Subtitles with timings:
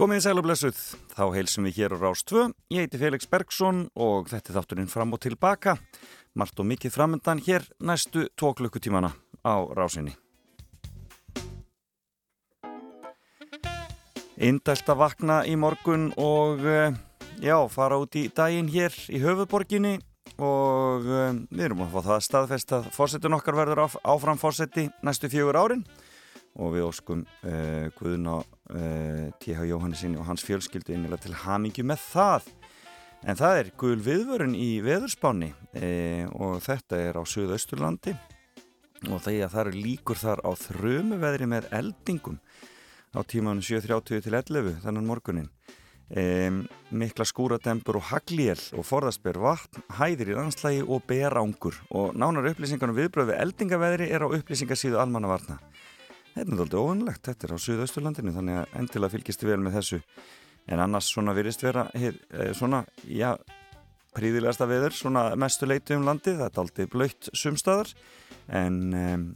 [0.00, 0.78] Gómiði sæl og blessuð,
[1.12, 2.46] þá heilsum við hér á Rás 2.
[2.72, 5.74] Ég heiti Felix Bergsson og þetta er þátturinn fram og tilbaka.
[6.40, 9.10] Mart og mikið framöndan hér næstu tvo klukkutímana
[9.44, 10.16] á Rásinni.
[14.40, 16.96] Indælt að vakna í morgun og eh,
[17.44, 19.98] já, fara út í daginn hér í höfuborginni
[20.40, 24.88] og um, við erum að fá það staðfest að fórsetin okkar verður áf áfram fórseti
[25.04, 25.84] næstu fjögur árin
[26.58, 29.66] og við óskum uh, Guðun á uh, T.H.
[29.70, 32.50] Jóhannesinni og hans fjölskyldu innilega til hamingju með það
[33.28, 38.16] en það er gul viðvörun í veðurspáni uh, og þetta er á Suðausturlandi
[39.08, 42.40] og að það eru líkur þar á þrömuveðri með eldingum
[43.16, 45.48] á tímanu 7.30 til 11 þannan morgunin
[46.10, 52.48] Um, mikla skúradempur og haglíel og forðasper vatn, hæðir í landslægi og berángur og nánar
[52.50, 55.60] upplýsingar um viðbröðu eldingaveðri er á upplýsingarsíðu almannavarna.
[56.34, 60.02] Þetta er náttúrulega óvanlegt, þetta er á Suðausturlandinu þannig að endilega fylgist vel með þessu.
[60.70, 63.34] En annars svona virist vera hef, eh, svona, já
[64.16, 67.92] príðilegasta veður, svona mestu leiti um landi það er aldrei blöytt sumstaðar
[68.50, 69.26] en um,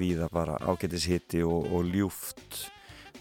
[0.00, 2.64] viða bara ágætis hitti og, og ljúft.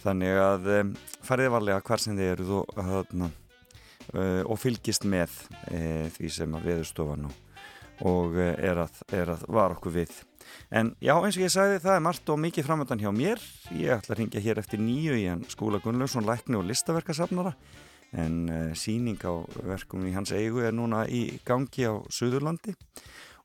[0.02, 5.36] Þannig að um, farið varlega hvar sem þið eruð og, uh, og fylgist með
[5.70, 7.38] uh, því sem að veðurstofan og,
[8.10, 10.18] og uh, er, að, er að var okkur við
[10.72, 13.44] en já eins og ég sagði það er margt og mikið framöndan hjá mér.
[13.76, 17.56] Ég ætla að ringja hér eftir nýju í hann skóla Gunnlaugsson lækni og listaverkasafnara.
[18.18, 22.74] En síning á verkum í hans eigu er núna í gangi á Suðurlandi.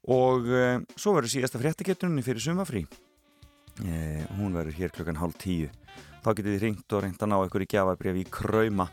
[0.09, 0.49] Og
[0.97, 2.85] svo verður síðasta fréttikettunni fyrir sumafrí
[4.39, 5.71] hún verður hér klokkan hálf tíu.
[6.25, 8.89] Þá getið þið ringt og reynd að ná ykkur í gjafabrif í Krauma.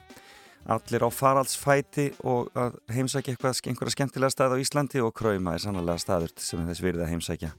[0.69, 5.97] Allir á faraldsfæti og að heimsækja einhverja skemmtilega stað á Íslandi og Krauma er sannlega
[6.01, 7.53] staður sem þess virði að heimsækja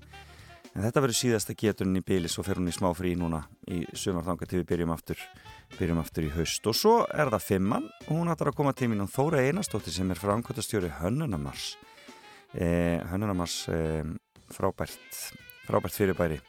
[0.72, 3.82] en þetta verður síðasta geturinn í byli svo fer hún í smá frí núna í
[3.92, 5.20] sumarþanga til við byrjum aftur,
[5.76, 6.66] byrjum aftur í haust.
[6.68, 9.94] Og svo er það Fimmann og hún ætlar að koma til mín og Þóra Einarstóttir
[9.94, 11.74] sem er framkvæmtastjóri Hönnunamars
[12.54, 14.06] eh, Hönnunamars eh,
[14.52, 15.20] frábært
[15.66, 16.40] frábært fyrirbæri.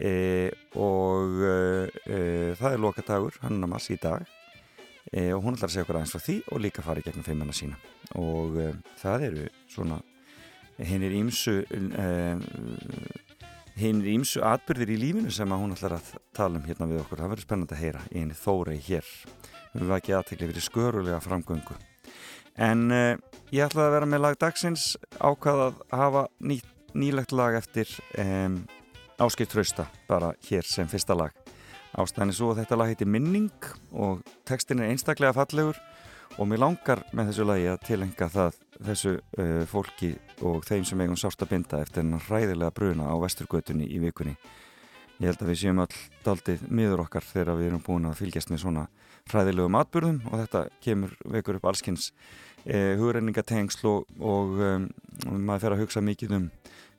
[0.00, 4.22] E, og e, það er lokadagur Hannamass í dag.
[5.10, 7.26] E, og hún ætlar að segja okkur aðeins frá því og líka fara í gegnum
[7.26, 7.76] feimana sína.
[8.20, 8.56] Og
[9.00, 10.00] það eru svona
[10.78, 11.58] hinn er ímsu
[13.78, 17.22] hinn ímsu atbyrðir í lífinu sem að hún ætlar að tala um hérna við okkur,
[17.22, 19.12] það verður spennand að heyra í henni þórei hér.
[19.70, 21.78] Við verðum ekki aðtekli fyrir skörulega framgöngu.
[22.60, 24.86] En ég ætlaði að vera með lag dagsins
[25.20, 26.58] ákvað að hafa ný,
[26.98, 28.60] nýlegt lag eftir um
[29.20, 31.34] Áskilt Trausta, bara hér sem fyrsta lag.
[31.92, 35.76] Ástæðin er svo að þetta lag heiti Minning og textin er einstaklega fallegur
[36.40, 40.14] og mér langar með þessu lagi að tilenga það þessu uh, fólki
[40.48, 44.32] og þeim sem eigum sást að binda eftir hennar hræðilega bruna á vesturgötunni í vikunni.
[45.20, 48.52] Ég held að við séum all daldið miður okkar þegar við erum búin að fylgjast
[48.52, 48.86] með svona
[49.28, 52.08] hræðilegum atbyrðum og þetta kemur vekur upp allskins
[52.64, 54.88] uh, hugrenningatengsl og, og um,
[55.36, 56.48] maður fer að hugsa mikið um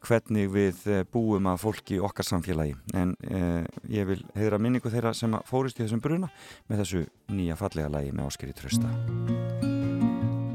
[0.07, 2.75] hvernig við eh, búum að fólki í okkar samfélagi.
[2.97, 6.31] En eh, ég vil hefðra minningu þeirra sem fórist í þessum bruna
[6.69, 8.91] með þessu nýja fallega lagi með Áskeri Trösta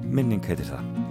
[0.06, 1.05] Minning heitir það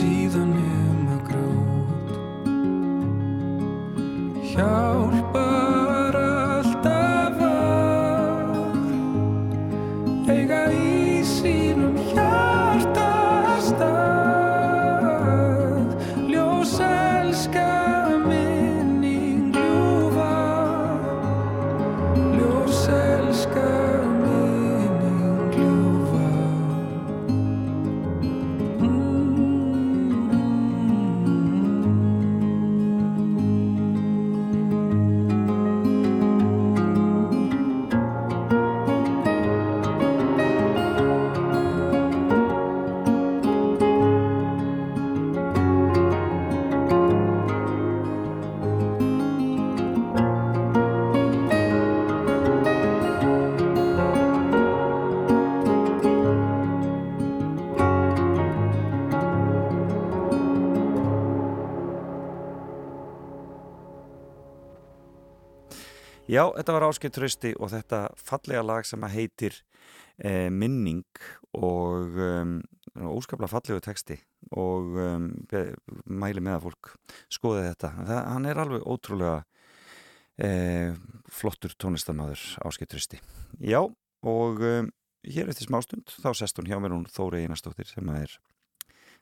[0.00, 2.12] síðan um að grátt
[4.52, 5.19] hjálp
[66.40, 69.56] Já, þetta var Áskei Trösti og þetta fallega lag sem að heitir
[70.24, 71.04] eh, Minning
[71.58, 72.54] og um,
[72.96, 74.16] óskaplega fallegu texti
[74.56, 75.26] og um,
[76.08, 76.92] mæli með að fólk
[77.36, 77.90] skoði þetta.
[77.98, 79.34] Það, hann er alveg ótrúlega
[80.40, 80.96] eh,
[81.28, 83.20] flottur tónlistamæður Áskei Trösti.
[83.60, 83.82] Já,
[84.24, 84.88] og um,
[85.28, 88.38] hér eftir smástund þá sest hún hjá mér hún Þóri Einarstóttir sem er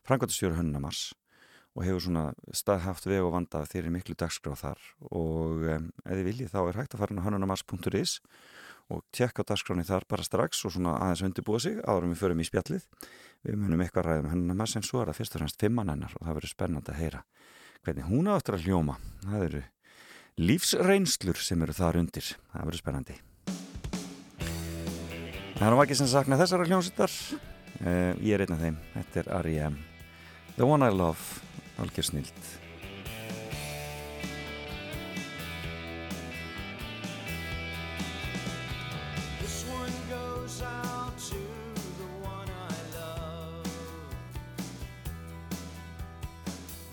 [0.07, 1.09] frangværtastjóru Hönnamars
[1.79, 2.25] og hefur svona
[2.57, 4.87] staðhaft veg og vanda þeir eru miklu dagskráð þar.
[5.15, 8.15] Og um, ef þið viljið þá er hægt að fara inn á hannunamars.is
[8.89, 12.49] og tjekka dagskráni þar bara strax og svona aðeins undirbúa sig árum við förum í
[12.49, 12.87] spjallið.
[13.47, 16.25] Við munum eitthvað ræðum hannunamars en svo er það fyrst og fremst fimmann hennar og
[16.25, 17.25] það verður spennand að heyra
[17.87, 18.99] hvernig hún áttur að hljóma.
[19.23, 19.63] Það eru
[20.49, 22.33] lífsreynslur sem eru þar undir.
[22.53, 23.19] Það verður spennandi.
[25.59, 29.31] Það er ekki sem sakna þessara hljómsittar uh, ég er einn af þeim, þetta er
[29.43, 29.79] R.E.M.
[30.57, 31.48] The One I Love
[31.79, 32.35] algjör snilt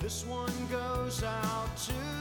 [0.05, 2.14] This one goes out to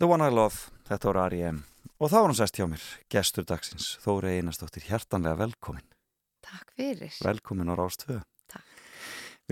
[0.00, 1.56] The One I Love, þetta voru R.E.M.
[2.00, 5.84] Og þá var hann sest hjá mér, gestur dagsins, Þóri Einarstóttir, hjertanlega velkomin.
[6.40, 7.12] Takk fyrir.
[7.20, 8.16] Velkomin á Rástvö.
[8.48, 8.80] Takk.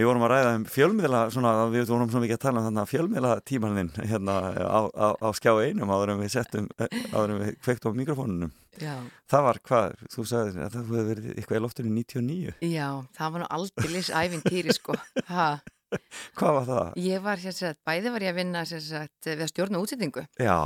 [0.00, 2.81] Við vorum að ræða um fjölmiðla, svona, við vorum svona mikið að tala um þannig
[2.87, 7.40] að fjölmiðla tímaninn hérna á, á, á skjá einum áður en við settum, áður en
[7.45, 8.59] við kveikt á mikrofónunum.
[8.81, 8.95] Já.
[9.28, 12.61] Það var hvað, þú sagði að það hefði verið eitthvað í loftinu 99.
[12.73, 12.88] Já,
[13.21, 14.97] það var nú aldrei æfintýri sko.
[15.28, 15.50] Ha.
[16.38, 16.92] Hvað var það?
[17.04, 20.25] Ég var sér sagt, bæði var ég að vinna sér sagt við að stjórna útsettingu.
[20.40, 20.59] Já.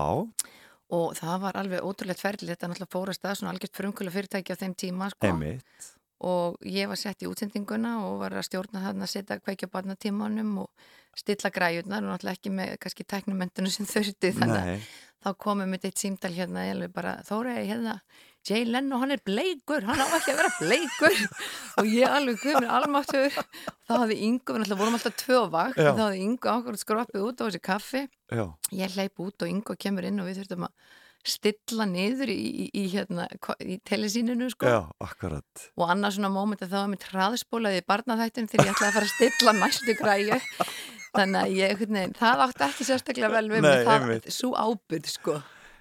[0.93, 4.61] Og það var alveg ótrúlegt ferðilegt, þetta náttúrulega fórast að svona algjört frumkvöla fyrirtæki á
[4.61, 5.31] þeim tíma sko.
[5.31, 5.93] Einmitt.
[6.23, 10.52] og ég var sett í útsendinguna og var að stjórna þarna að setja kveikja barnatímanum
[10.62, 10.85] og
[11.19, 14.85] stilla græjurnar og náttúrulega ekki með kannski teknumöndunum sem þurfti þannig að
[15.23, 17.97] þá komum við eitt símdal hérna ég alveg bara Þórei hérna
[18.43, 21.21] Jay Leno hann er bleikur, hann á ekki að vera bleikur.
[21.79, 26.25] Og ég alveg komur almáttur þá hafði Ingo, við vorum alltaf tvö vakt þá hafði
[26.25, 28.03] Ingo okkur skroppið út á þessi kaffi.
[28.33, 28.47] Já.
[28.75, 32.65] ég hleyp út og Ingo kemur inn og við þurftum að stilla niður í, í,
[32.75, 33.29] í, hérna,
[33.63, 34.67] í telesíninu sko.
[34.67, 38.89] Já, og annars svona móment að það var mitt hraðspólaði í barnaþættin þegar ég ætlaði
[38.89, 40.41] að fara að stilla næstu græju.
[41.17, 45.35] Þannig að ég, veginn, það átti ekki sérstaklega vel við mig, það, svo ábyrð sko.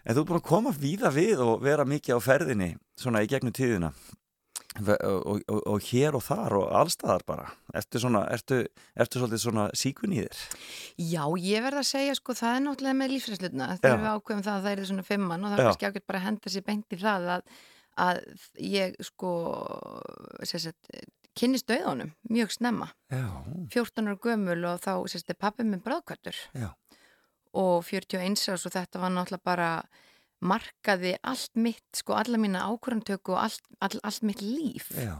[0.06, 3.30] En þú er búin að koma víða við og vera mikið á ferðinni svona í
[3.30, 3.92] gegnum tíðina
[4.80, 7.48] og, og, og hér og þar og allstaðar bara.
[7.76, 8.62] Ertu svona, ertu,
[8.96, 10.44] ertu svolítið svona síkun í þér?
[11.12, 14.58] Já, ég verð að segja sko, það er náttúrulega með lífsræslutna þegar við ákveðum það
[14.58, 16.96] að það er svona fimmann og það er kannski ákveð bara að henda sér beint
[16.96, 17.56] í það að,
[18.08, 18.22] að
[18.72, 19.34] ég sko
[20.48, 20.94] sagt,
[21.38, 23.28] kynnist döðunum mjög snemma Já.
[23.72, 26.72] 14 ára gömul og þá sérst, er pappi minn bráðkvættur Já.
[27.58, 29.72] Og 41 árs og þetta var náttúrulega bara
[30.42, 34.90] markaði allt mitt, sko alla mína ákvörðantöku og allt, all, allt mitt líf.
[34.98, 35.14] Já,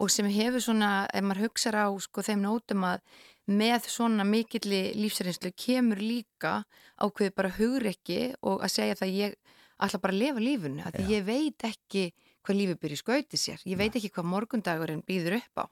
[0.00, 3.02] og sem hefur svona, ef maður hugsaður á sko þeim nótum að
[3.44, 6.62] með svona mikilli lífsreynslu kemur líka
[6.96, 9.36] ákveði bara hugrekki og að segja það ég
[9.84, 12.06] ætla bara að lifa lífunu, að ég veit ekki
[12.44, 15.66] hvað lífið byrja skauti sér, ég veit ekki hvað morgundagurinn býður upp á.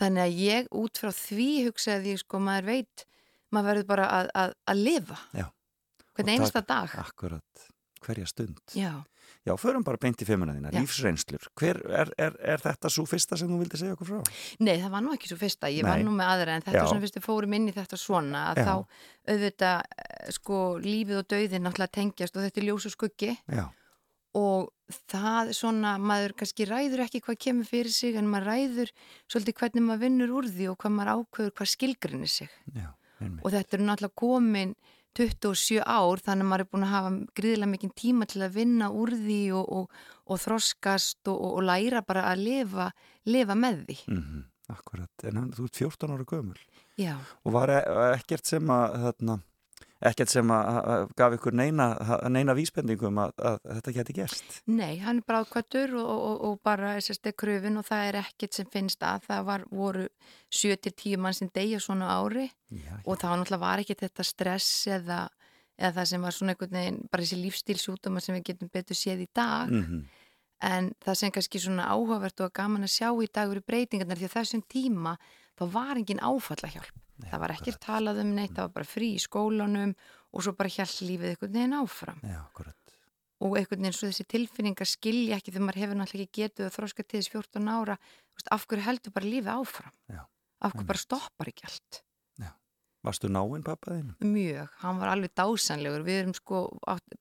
[0.00, 3.04] Þannig að ég út frá því hugsaði því sko maður veit
[3.54, 5.46] maður verður bara að, að, að lifa Já.
[6.14, 7.66] hvern Og einasta dag Akkurat.
[8.04, 8.60] Hverja stund.
[8.76, 8.92] Já,
[9.44, 10.26] Já, förum bara beint í
[10.72, 10.80] Já.
[10.80, 11.48] lífsreynslur.
[11.60, 14.32] Hver, er, er, er þetta svo fyrsta sem þú vildi segja okkur frá?
[14.64, 16.06] Nei, það var nú ekki svo fyrsta, ég var Nei.
[16.06, 16.86] nú með aðra en þetta Já.
[16.88, 18.74] svona fyrst við fórum inn í þetta svona að þá
[19.34, 23.64] auðvitað eh, sko lífið og dauðin náttúrulega tengjast og þetta er ljós og skuggi Já.
[24.40, 28.94] og það svona, maður kannski ræður ekki hvað kemur fyrir sig en maður ræður
[29.28, 32.88] svolítið hvernig maður vinnur úr því og hvað maður ákveður hvað skilgrinni sig Já.
[33.20, 34.74] Og þetta er náttúrulega komin
[35.14, 38.88] 27 ár þannig að maður er búin að hafa gríðilega mikinn tíma til að vinna
[38.90, 42.88] úr því og, og, og þroskast og, og læra bara að lifa,
[43.30, 44.00] lifa með því.
[44.10, 44.42] Mm
[44.72, 45.12] Akkurat.
[45.28, 46.60] En hann, þú ert 14 ára gömul.
[46.96, 47.18] Já.
[47.44, 47.82] Og var e-
[48.14, 49.34] ekkert sem að, þarna,
[50.08, 51.88] ekkert sem að, gaf ykkur neina,
[52.32, 54.56] neina vísbendingum að, að þetta geti gerst?
[54.70, 58.68] Nei, hann er bráðkvættur og, og, og bara SSD kröfin og það er ekkert sem
[58.72, 59.28] finnst að.
[59.30, 60.08] Það var, voru
[60.52, 64.72] 7-10 mann sem degja svona ári Já, og það var náttúrulega var ekki þetta stress
[64.98, 65.22] eða,
[65.78, 69.26] eða það sem var svona einhvern veginn bara þessi lífstílsútuma sem við getum betur séð
[69.26, 69.72] í dag.
[69.72, 70.04] Mm
[70.64, 74.28] en það sem kannski svona áhugavert og gaman að sjá í dag eru breytingarnar því
[74.28, 75.16] að þessum tíma
[75.58, 79.22] þá var engin áfallahjálp það var ekkert talað um neitt, það var bara frí í
[79.22, 79.94] skólanum
[80.34, 82.22] og svo bara hjálp lífið einhvern veginn áfram.
[82.24, 82.96] Já, akkurat.
[83.44, 86.68] og einhvern veginn svo þessi tilfinning að skilja ekki þegar maður hefur náttúrulega ekki getið
[86.68, 87.96] að þróska til þess 14 ára
[88.54, 89.96] af hverju heldur bara lífið áfram?
[90.08, 90.22] Já,
[90.64, 92.03] af hverju bara stoppar ekki allt
[93.04, 94.14] Varstu náinn pappaðinn?
[94.24, 96.62] mjög, hann var alveg dásanlegur við erum sko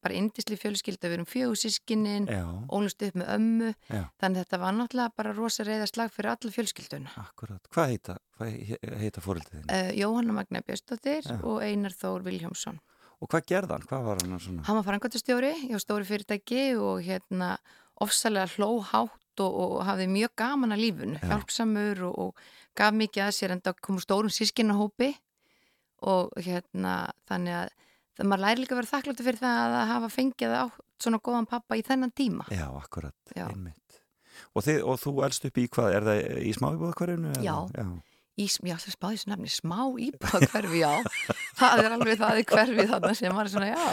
[0.01, 4.03] bara indisli fjölskylda við erum fjögusískinin Já, ólust upp með ömmu Já.
[4.23, 7.67] þannig þetta var náttúrulega bara rosa reyða slag fyrir alla fjölskylduna akkurat.
[7.75, 8.17] Hvað heita,
[9.03, 9.67] heita fórildið þín?
[9.69, 11.37] uh, Jóhanna Magna Björnsdóttir Já.
[11.43, 12.79] og Einar Þór Vilhjámsson
[13.23, 13.83] Og hvað gerði hann?
[13.87, 14.63] Hvað var hann svona?
[14.67, 17.57] hann var frangvæntastjóri hjá stóri fyrirtæki og hérna
[18.03, 21.27] ofsalega hlóhátt og, og hafði mjög gaman að lífunu, Já.
[21.29, 22.41] hjálpsamur og, og
[22.75, 25.13] gaf mikið að sér en það kom stórum sískinahópi
[26.09, 26.95] og hérna
[27.29, 27.73] þannig að
[28.13, 30.63] það maður læri líka að vera þakkláttu fyrir það að hafa fengið á
[31.03, 32.47] svona góðan pappa í þennan tíma.
[32.53, 33.47] Já, akkurat, Já.
[33.49, 34.01] einmitt.
[34.53, 35.93] Og, þið, og þú elst upp í hvað?
[35.97, 37.37] Er það í smáibúðakvarinu?
[37.43, 37.55] Já.
[37.73, 37.85] Já.
[38.33, 40.93] Í, já, það spáði þessu nefni, smá íbúða hverfi, já.
[41.59, 43.83] Það er alveg það er hverfi þarna sem var svona, já.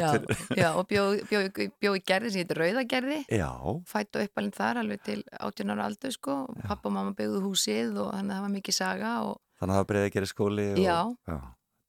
[0.00, 0.12] Já,
[0.56, 3.18] já og bjóð bjó, bjó, bjó í gerði sem heitir Rauðagerði.
[3.36, 3.50] Já,
[3.90, 6.38] Fætt og uppalinn þar alveg til 18 ára aldur, sko.
[6.62, 9.80] Pappa og mamma byggðu húsið og þannig að það var mikið saga og, þannig að
[9.80, 10.66] það breiði að gera skóli.
[10.72, 10.98] Og, Já.
[11.30, 11.38] Já,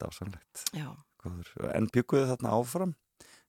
[0.04, 0.66] dásanlegt.
[0.76, 0.90] já.
[1.22, 1.52] Góður.
[1.78, 2.96] En bygguðu þarna áfram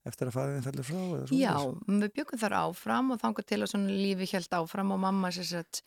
[0.09, 1.01] eftir að fæðin fellur frá?
[1.33, 1.55] Já,
[1.89, 5.83] við byggum þar áfram og þangar til að lífi held áfram og mamma sér sett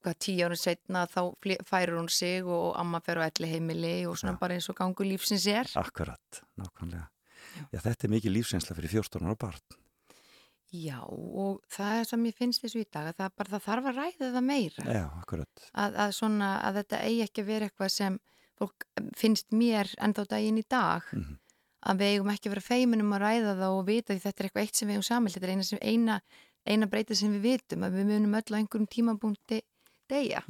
[0.00, 1.20] hvað tíu árið setna þá
[1.68, 4.40] færir hún sig og amma fer á elli heimili og svona Já.
[4.40, 5.68] bara eins og gangu lífsins er.
[5.76, 7.10] Akkurat, nákvæmlega.
[7.74, 9.60] Já, þetta er mikið lífsreynsla fyrir 14 ára barn.
[10.70, 13.86] Já, og það er sem ég finnst þessu í dag að það, bara, það þarf
[13.90, 14.84] að ræða það meira.
[14.86, 15.62] Já, akkurat.
[15.74, 18.18] Að, að, svona, að þetta eigi ekki að vera eitthvað sem
[18.60, 18.86] fólk
[19.18, 21.08] finnst mér ennþá daginn í dag.
[21.10, 21.40] Mm -hmm.
[21.90, 24.46] Að við eigum ekki að vera feiminum að ræða það og vita því þetta er
[24.46, 25.32] eitthvað eitt sem við eigum samil.
[25.34, 26.20] Þetta er eina, sem, eina,
[26.68, 29.62] eina breyta sem við vitum að við munum öll á einhverjum tímabúndi
[30.10, 30.44] degja.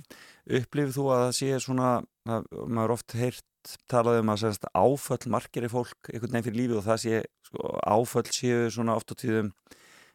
[0.44, 1.90] Upplifið þú að það sé svona,
[2.28, 3.46] að maður oft heyrt
[3.88, 7.22] talað um að semst, áföll margir í fólk einhvern veginn fyrir lífið og það sé
[7.46, 9.52] sko, áföll séu svona oft á tíðum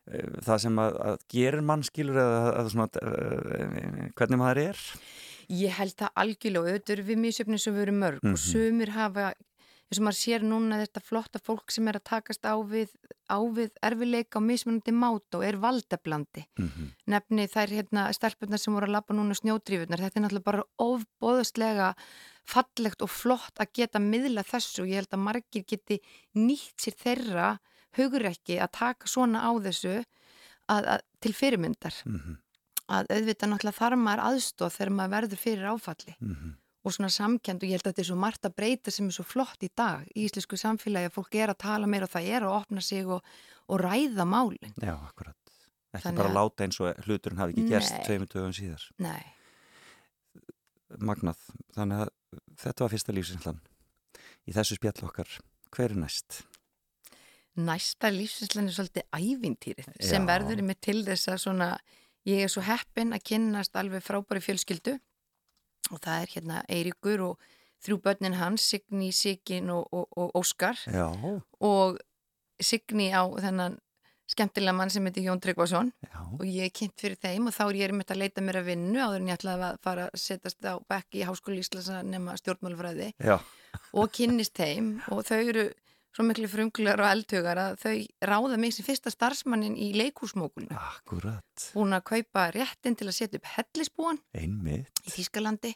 [0.06, 4.86] það sem að, að gerir mannskilur eða að svona, uh, hvernig maður er?
[5.50, 8.38] Ég held það algjörlega og auðvitað eru við mísjöfnir sem við erum mörg mm -hmm.
[8.38, 8.52] og mhm.
[8.52, 9.34] sumir hafa,
[9.86, 12.94] eins og maður sér núna þetta flotta fólk sem er að takast á við,
[13.30, 16.88] á við erfileika og mismunandi máta og er valdablandi mm -hmm.
[17.06, 21.96] nefni þær hérna stelpunar sem voru að lappa núna snjódrífunar, þetta er náttúrulega bara ofbóðslega
[22.46, 26.02] fallegt og flott að geta miðla þessu og ég held að margir geti
[26.36, 27.60] nýtt sér þeirra
[27.98, 29.96] hugrekki að taka svona á þessu
[30.72, 32.38] að, að, til fyrirmyndar mm -hmm.
[32.98, 36.54] að auðvitað náttúrulega þarf maður aðstóð þegar maður verður fyrir áfalli mm -hmm.
[36.84, 39.18] og svona samkend og ég held að þetta er svo margt að breyta sem er
[39.18, 42.30] svo flott í dag í íslensku samfélagi að fólk er að tala meira og það
[42.36, 43.22] er að opna sig og,
[43.68, 44.74] og ræða málinn.
[44.82, 45.38] Já, akkurat.
[45.94, 48.84] Ekki Þannig bara að láta eins og hluturinn hafi ekki gerst tveimur dögum síðar.
[49.00, 49.24] Nei.
[51.00, 51.40] Magnað.
[51.76, 52.10] Þannig að
[52.60, 53.62] þetta var fyrsta lífsinslan.
[54.46, 55.30] Í þessu spjall okkar,
[55.72, 56.44] hver er næst?
[57.56, 60.30] Næsta lífsinslan er svolítið ævintýrið sem Já.
[60.30, 61.70] verður með til þess að svona,
[62.28, 64.98] ég er svo heppin að kynnast alveg frábæri fjölskyldu.
[65.94, 67.48] Og það er hérna Eiríkur og
[67.86, 70.80] þrjú börnin hans, Signi, Sigin og, og, og Óskar.
[70.90, 71.08] Já.
[71.62, 72.00] og
[72.60, 73.78] Signi á þennan
[74.32, 75.92] skemmtilega mann sem heitir Jón Tryggvason.
[76.40, 78.70] Og ég er kynnt fyrir þeim og þá er ég þetta að leita mér að
[78.72, 82.10] vinnu áður en ég ætlaði að fara að setjast á bekki í Háskóli Íslands að
[82.10, 83.10] nefna stjórnmálfræði
[83.94, 85.68] og kynnist þeim og þau eru
[86.16, 87.96] svo miklu frunglar og eldhugar að þau
[88.30, 90.76] ráða mig sem fyrsta starfsmannin í leikúsmókulinu.
[90.80, 91.66] Akkurat.
[91.76, 95.04] Búin að kaupa réttin til að setja upp hellisbúan Einmitt.
[95.04, 95.74] í Þískalandi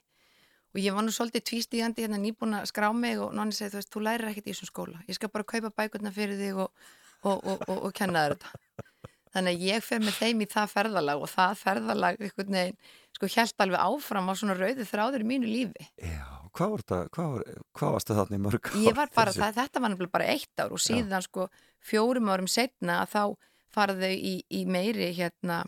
[0.69, 3.82] og ég var nú svolítið tvístígandi hérna nýbúin að skrá mig og nonni segi þú
[3.82, 5.04] veist, þú lærir ekkert í þessum skóla.
[5.10, 6.88] Ég skal bara kaupa bækurna fyrir þig og,
[7.25, 8.86] og, og, og kenna þér þetta.
[9.30, 12.80] Þannig að ég fer með þeim í það ferðalag og það ferðalag, einhvern veginn,
[13.17, 15.89] sko, held alveg áfram á svona rauði þráður í mínu lífi.
[16.02, 18.78] Já hvað var þetta, hvað, var, hvað varstu þarna í mörg ár?
[18.84, 21.28] Ég var bara, það, þetta var nefnilega bara eitt ár og síðan Já.
[21.28, 21.50] sko
[21.89, 23.24] fjórum árum setna að þá
[23.69, 25.63] faraðu í, í meiri hérna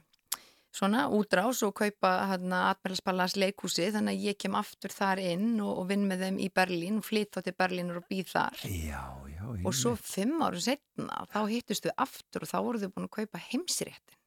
[0.71, 5.83] svona útrás og kaupa hérna Admiralspallars leikhúsi þannig að ég kem aftur þar inn og,
[5.83, 8.63] og vinn með þeim í Berlín og flytt á til Berlín og býð þar.
[8.71, 13.09] Já, já, og svo fimm árum setna þá hittustu aftur og þá voru þau búin
[13.09, 14.19] að kaupa heimsréttin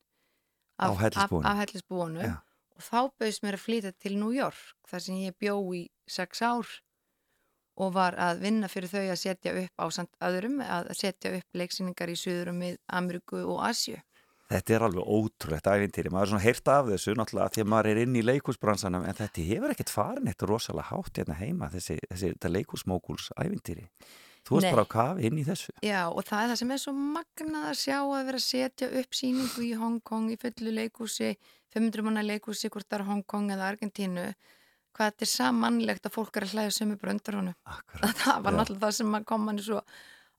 [0.85, 1.01] af,
[1.41, 2.29] af hellisbúinu
[2.75, 6.43] og þá bauðs mér að flytja til New York þar sem ég bjó í sex
[6.43, 6.71] ár
[7.75, 11.59] og var að vinna fyrir þau að setja upp á samt öðrum, að setja upp
[11.59, 13.99] leiksýningar í Suðurum Ameríku og Asju.
[14.53, 17.89] Þetta er alveg ótrúlegt æfintýri, maður er svona heyrt af þessu náttúrulega því að maður
[17.91, 21.97] er inn í leikúsbransanum en þetta hefur ekkert farin eitt rosalega hátt hérna heima þessi,
[22.13, 23.89] þessi leikúsmókuls æfintýri.
[24.45, 25.73] Þú erst bara á kafi inn í þessu.
[25.85, 28.89] Já og það er það sem er svo magnað að sjá að vera að setja
[29.01, 31.31] upp síningu í Hongkong í fullu leikúsi,
[31.75, 34.27] 500 manna leikúsi hvort það er Hongkong eða Argentínu
[34.95, 37.57] hvað þetta er samanlegt að fólk er að hlæða sem er bröndur honum.
[38.21, 39.81] Það var náttúrulega það sem kom manni svo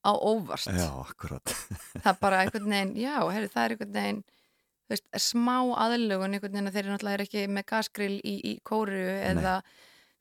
[0.06, 0.70] á óvart.
[0.70, 1.56] Já, akkurat.
[2.04, 4.22] það er bara einhvern veginn, já, heyri, það er einhvern veginn
[4.92, 9.02] veist, smá aðlugun einhvern veginn að þeir eru náttúrulega ekki með gasgrill í, í kóru
[9.18, 9.76] eða Nei.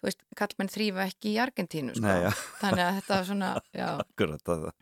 [0.04, 2.04] Þú veist, kallmenn þrýfa ekki í Argentínu sko.
[2.04, 3.88] Nei, þannig að þetta er svona, já.
[4.04, 4.80] Akkurat, það er.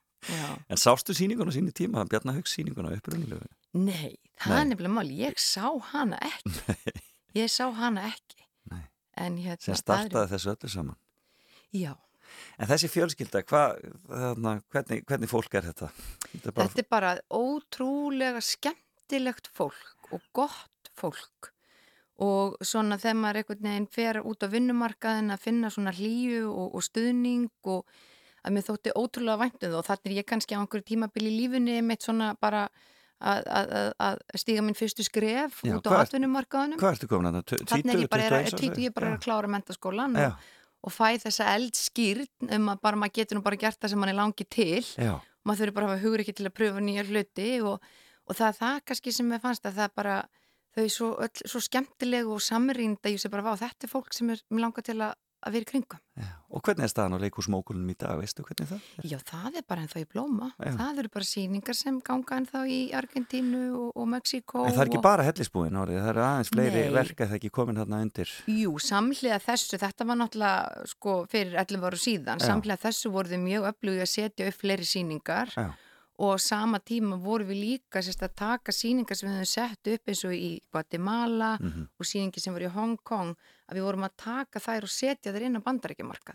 [0.71, 3.49] En sástu síninguna síni tíma, Bjarnahauks síninguna uppröðinlegu?
[3.79, 4.61] Nei, það Nei.
[4.61, 6.55] er nefnilega mál, ég sá hana ekki.
[6.61, 7.01] Nei.
[7.39, 8.43] Ég sá hana ekki.
[9.13, 10.99] Hérna, sem startaði þessu öllu saman
[11.73, 11.93] já
[12.57, 13.63] en þessi fjölskylda, hva,
[14.09, 15.91] þarna, hvernig, hvernig fólk er þetta?
[16.31, 16.69] Þetta er, bara...
[16.69, 21.52] þetta er bara ótrúlega skemmtilegt fólk og gott fólk
[22.23, 26.75] og svona þegar maður einhvern veginn fer út á vinnumarkaðin að finna svona hlýju og,
[26.77, 27.87] og stuðning og
[28.43, 31.39] að mér þótti ótrúlega væntuð um og þannig er ég kannski á einhverju tímabili í
[31.41, 32.67] lífunni með svona bara
[33.23, 33.69] Að, að,
[34.03, 37.61] að stíga minn fyrstu skref Já, út á atvinnumarkaðunum Hvað ertu komin að það?
[37.71, 40.49] Þannig ég bara er að, títu, ég bara er að klára mentaskólan og,
[40.83, 44.11] og fæ þessa eldskýrn um að bara maður getur nú bara gert það sem mann
[44.11, 44.83] er langið til.
[44.99, 45.13] Já.
[45.23, 47.87] og maður þurfi bara að hafa hugur ekki til að pröfa nýjar hluti og,
[48.27, 50.19] og það er það kannski sem ég fannst að það bara
[50.77, 51.11] þau er svo,
[51.45, 54.67] svo skemmtilegu og samrýnd að ég sé bara, vá, þetta er fólk sem er, mér
[54.67, 56.01] langar til að að vera í kringum.
[56.19, 56.29] Já.
[56.53, 59.07] Og hvernig er staðan á leikúsmókulunum í dag, veistu hvernig það er?
[59.11, 60.49] Já, það er bara ennþá í blóma.
[60.61, 60.71] Já.
[60.79, 64.65] Það eru bara síningar sem ganga ennþá í Argentínu og, og Mexiko.
[64.69, 65.07] En það er ekki og...
[65.09, 66.95] bara hellisbúin árið, það eru aðeins fleiri Nei.
[66.99, 68.35] verka það ekki komin þarna undir.
[68.53, 72.51] Jú, samhliða þessu, þetta var náttúrulega sko fyrir 11 ára síðan, Já.
[72.53, 75.73] samhliða þessu voru þau mjög öflugið að setja upp fleiri síningar Já.
[76.23, 80.09] Og sama tíma voru við líka sérst, að taka síningar sem við höfum sett upp
[80.13, 83.35] eins og í Guatemala Mm og síningi sem voru í Hong Kong
[83.69, 86.33] að við vorum að taka þær og setja þær inn á bandarækjumarka.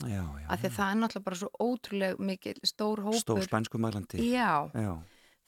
[0.49, 3.19] Af því að það er náttúrulega bara svo ótrúlega mikil stór hópur.
[3.23, 4.17] Stór spænsku mælandi.
[4.31, 4.93] Já, Já,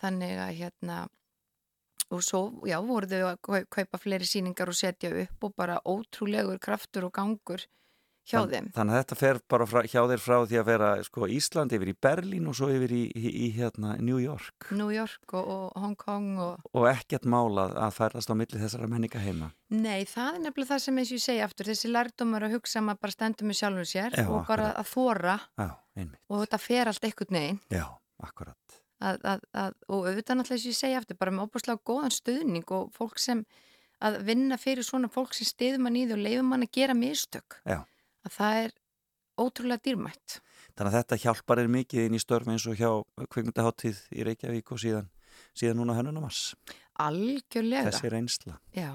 [0.01, 1.07] þannig að hérna
[2.11, 5.79] og svo, já, voru þau að kau- kaupa fleiri síningar og setja upp og bara
[5.85, 7.61] ótrúlegur kraftur og gangur
[8.29, 8.67] hjá Þann- þeim.
[8.77, 11.91] Þannig að þetta fer bara frá, hjá þér frá því að vera sko, Ísland yfir
[11.91, 15.79] í Berlín og svo yfir í, í, í hérna, New York New York og, og
[15.81, 19.51] Hong Kong og og ekkert málað að færast á milli þessara menninga heima.
[19.73, 22.81] Nei, það er nefnilega það sem eins og ég segi aftur, þessi lærdómar að hugsa
[22.85, 24.77] maður bara stendur með sjálfum sér Já, og bara akkurat.
[24.77, 25.35] að þóra
[26.29, 27.85] og þetta fer allt einhvern veginn Já,
[28.23, 28.77] akkurat.
[28.99, 32.71] að, að, að, og auðvitað náttúrulega og ég segi aftur bara með óbúslega góðan stuðning
[32.75, 33.43] og fólk sem
[34.03, 36.95] að vinna fyrir svona fólk sem stiður mann í því og leifur mann að gera
[36.95, 37.81] mistök Já.
[38.27, 38.77] Að það er
[39.39, 40.39] ótrúlega dýrmætt
[40.79, 42.89] Þannig að þetta hjálpar er mikið inn í störf eins og hjá
[43.33, 45.09] kvikmyndaháttíð í Reykjavík og síðan,
[45.51, 46.53] síðan núna hennunamars.
[46.95, 48.59] algjörlega Þessi reynsla.
[48.75, 48.93] Já,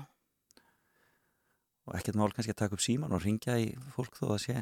[1.85, 4.55] Og ekkert mál kannski að taka upp síman og ringja í fólk þó að sé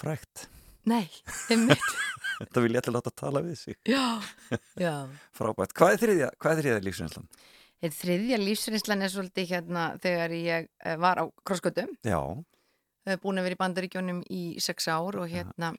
[0.00, 0.46] frækt.
[0.84, 1.08] nei,
[1.48, 1.80] einmitt
[2.42, 3.76] Þetta vil ég að láta tala við sig.
[3.88, 4.20] Já,
[4.76, 5.72] já Frábært.
[5.72, 7.28] Hvað er þriðja, hvað er þriðja lífsreynslan?
[7.94, 12.20] Þriðja lífsreynslan er svolítið hérna þegar ég eh, var á krossgötum Já,
[13.22, 15.72] búin að vera í bandaríkjónum í sex ár og hérna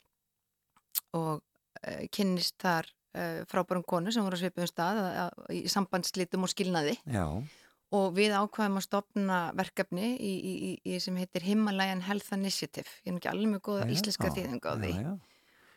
[1.16, 5.62] og uh, kynnist þar uh, frábærum konu sem voru að svipum stað að, að, í
[5.72, 7.26] sambandslitum og skilnaði já,
[7.96, 12.90] og við ákvæðum að stopna verkefni í, í, í, í sem heitir Himalayan Health Initiative
[13.04, 15.12] ég er ekki alveg með góða íslenska þýðingu á því já.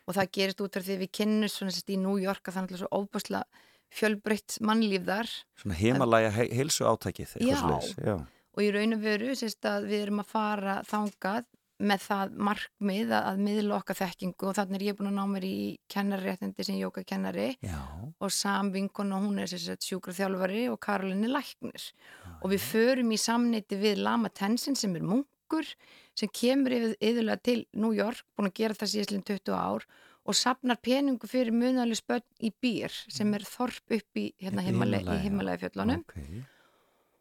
[0.05, 2.77] og það gerist út af því við kynnust svona sérst í New York að það
[2.77, 7.39] er svo óbúslega fjölbreytt mannlíf þar Svona himalæja he heilsu átækið.
[7.41, 7.57] Já.
[7.97, 8.15] já.
[8.55, 11.47] Og í raun og veru við erum að fara þangað
[11.79, 15.31] með það markmið að, að miðla okkar þekkingu og þannig er ég búin að ná
[15.31, 15.59] mér í
[15.91, 17.77] kennarréttindi sem jókakennari Já,
[18.19, 21.87] og Sam vinkun og hún er sjúkraþjálfari og Karolin er læknir.
[22.43, 25.71] Og við förum í samneiti við Lama Tensin sem er munkur
[26.19, 29.87] sem kemur yfir, yfirlega til New York, búin að gera það síðastlinn 20 ár
[30.29, 34.67] og sapnar peningu fyrir munalega spönn í býr sem er þorp upp í hérna, í
[34.67, 36.17] himalegi, Himalaya, í himalegi fjöllunum ok.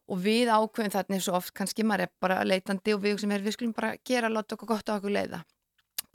[0.09, 3.33] Og við ákveðum þarna eins og oft kannski maður er bara leitandi og við sem
[3.37, 5.42] er við skulum bara gera láta okkur gott á okkur leiða.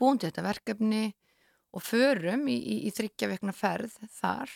[0.00, 1.04] Búin til þetta verkefni
[1.74, 4.50] og förum í, í, í þryggja vekna ferð þar.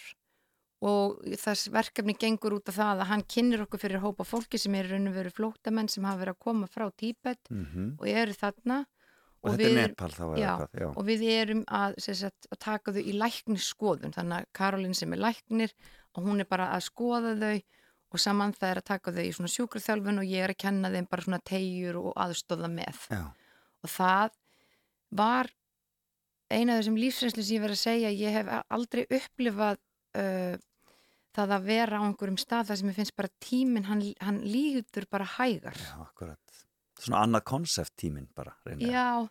[0.78, 4.74] Og þess verkefni gengur út af það að hann kynir okkur fyrir hópa fólki sem
[4.78, 8.34] er raun og veru flótamenn sem hafa verið að koma frá Tíbet Mm og eru
[8.38, 8.84] þarna.
[9.42, 10.52] Og, þetta við- er Nepal þá eða já?
[10.82, 14.14] Já, og við erum að, sagt, að taka þau í læknisskoðun.
[14.14, 15.74] Þannig að Karolín sem er læknir
[16.14, 17.60] og hún er bara að skoða þau
[18.08, 20.92] og saman það er að taka þau í svona sjúkraþjálfun og ég er að kenna
[20.94, 23.24] þeim bara svona tegjur og aðstóða með já,
[23.84, 24.38] og það
[25.18, 25.50] var
[26.48, 29.80] eina af þessum lífsreynslu sem ég verið að segja ég hef aldrei upplifað
[30.20, 30.56] uh,
[31.36, 35.08] það að vera á einhverjum stað þar sem ég finnst bara tíminn hann, hann líður
[35.12, 36.64] bara hægar já, akkurat.
[36.98, 38.90] Svona annað konsept tíminn bara, reynir.
[38.90, 39.28] Já,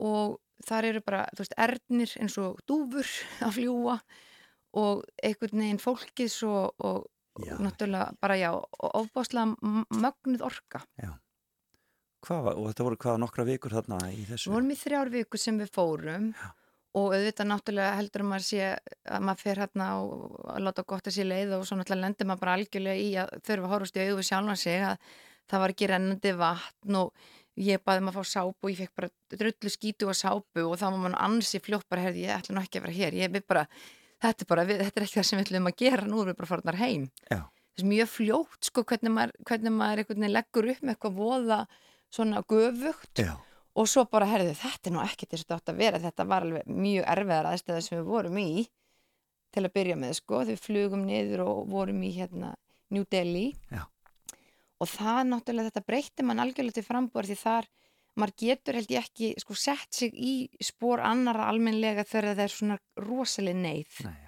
[0.00, 3.08] og þar eru bara, þú veist, ernir eins og dúfur
[3.44, 3.98] að fljúa
[4.80, 7.04] og einhvern veginn fólkið svo og,
[7.40, 7.56] Já.
[7.56, 9.54] náttúrulega bara já, og ofbáslega
[9.88, 10.82] mögnuð orka.
[12.22, 14.50] Hvað var, og þetta voru hvað nokkra vikur þarna í þessu?
[14.50, 16.50] Við vorum í þrjár viku sem við fórum Já.
[17.00, 21.10] og auðvitað náttúrulega heldur að maður sé að maður fer hérna og að láta gott
[21.10, 23.96] að sé leið og svo náttúrulega lendir maður bara algjörlega í að þurfa að horfast
[23.98, 25.08] í auðu við sjálfan sig að
[25.50, 27.26] það var ekki rennandi vatn og
[27.58, 30.78] ég baði maður að fá sápu og ég fekk bara drullu skítu og sápu og
[30.78, 33.34] þá var maður ansi fljótt bara, herði, ég ætla nú ekki að vera hér ég
[33.34, 33.66] við bara,
[34.22, 36.32] þetta er bara, við, þetta er ekki það sem við ætlum að gera, nú erum
[36.32, 37.06] við bara farnar heim.
[37.72, 41.58] Þess mjög fljótt sko hvernig maður, hvernig maður leggur upp með eitthvað voða
[42.12, 43.22] svona göfugt.
[43.22, 43.32] Já,
[43.72, 46.26] og svo bara, herðu, þetta er nú ekkert þess að þetta átt að vera, þetta
[46.28, 48.48] var alveg mjög erfiðar aðstæða sem við vorum í
[49.52, 52.52] til að byrja með, sko, við flugum niður og vorum í hérna
[52.92, 53.46] New Delhi.
[53.72, 53.86] Já.
[54.82, 57.68] og það náttúrulega þetta breytti mann algjörlega til frambúar því þar,
[58.18, 62.54] maður getur held ég ekki sko sett sig í spór annara almennlega þegar það er
[62.56, 64.18] svona rosaleg neyð, nei,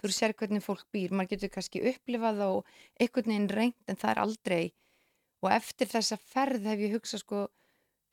[0.00, 4.12] þú sér hvernig fólk býr maður getur kannski upplifað og einhvern veginn reynd en það
[4.12, 4.62] er aldrei
[5.40, 7.42] og eftir þessa ferð hef ég hugsað sko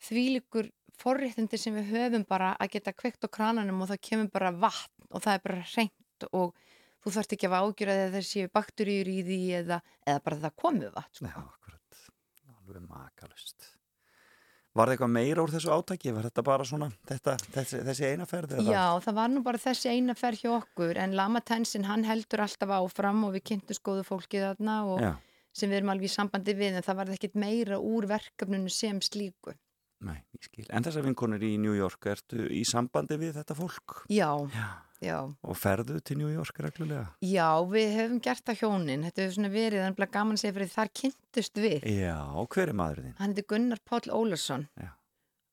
[0.07, 4.53] þvílikur forréttindi sem við höfum bara að geta kveikt á krananum og það kemur bara
[4.55, 6.55] vatn og það er bara reynd og
[7.03, 10.55] þú þarft ekki að ágjöra þegar það séu bakteríur í því eða, eða bara það
[10.63, 11.43] komu vatn sko.
[11.43, 12.01] akkurat.
[12.57, 13.69] Alveg makalust.
[14.77, 16.11] Var það eitthvað meira úr þessu átaki?
[16.13, 18.51] Var þetta bara svona, þetta, þessi, þessi eina ferð?
[18.59, 18.65] eða?
[18.75, 22.43] Já, það var nú bara þessi eina ferð hjá okkur en Lama Tensin, hann heldur
[22.45, 25.13] alltaf áfram og við kynntum skoðu fólkið þarna og Já,
[25.57, 28.99] sem við erum alveg í sambandi við en það var ekkit meira úr verkefninu sem
[29.01, 29.55] slíku.
[30.05, 30.67] nei, ég skil.
[30.69, 34.03] En þessar vinkonur í New York, ertu í sambandi við þetta fólk?
[34.13, 34.67] Já, Já.
[35.03, 35.17] Já.
[35.43, 37.07] Og ferðu til New York reglulega?
[37.25, 40.71] Já, við höfum gert það hjónin, þetta hefur svona verið, þannig að gaman segja fyrir
[40.73, 41.89] þar kynntust við.
[41.97, 42.15] Já,
[42.55, 43.17] hver er maðurinn þinn?
[43.19, 44.89] Hann heitir Gunnar Páll Ólarsson Já.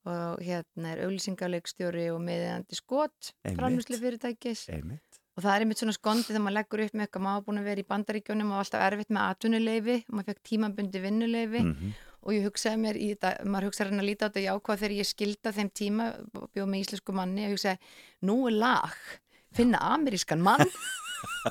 [0.05, 5.21] og hérna er auglýsingarleikstjóri og meðandi skot framlýslu fyrirtækis Einmitt.
[5.35, 7.69] og það er einmitt svona skondið þegar maður leggur upp með eitthvað maður búin að
[7.71, 12.33] vera í bandaríkjónum og alltaf erfitt með atvinnuleifi og maður fekk tímabundi vinnuleifi Mm og
[12.33, 15.09] ég hugsaði mér í þetta, maður hugsaði hann að líta á þetta jákvæð þegar ég
[15.09, 16.07] skilda þeim tíma
[16.55, 17.91] bjóð með íslensku manni og hugsaði,
[18.25, 18.95] nú er lag
[19.57, 20.63] finna amerískan mann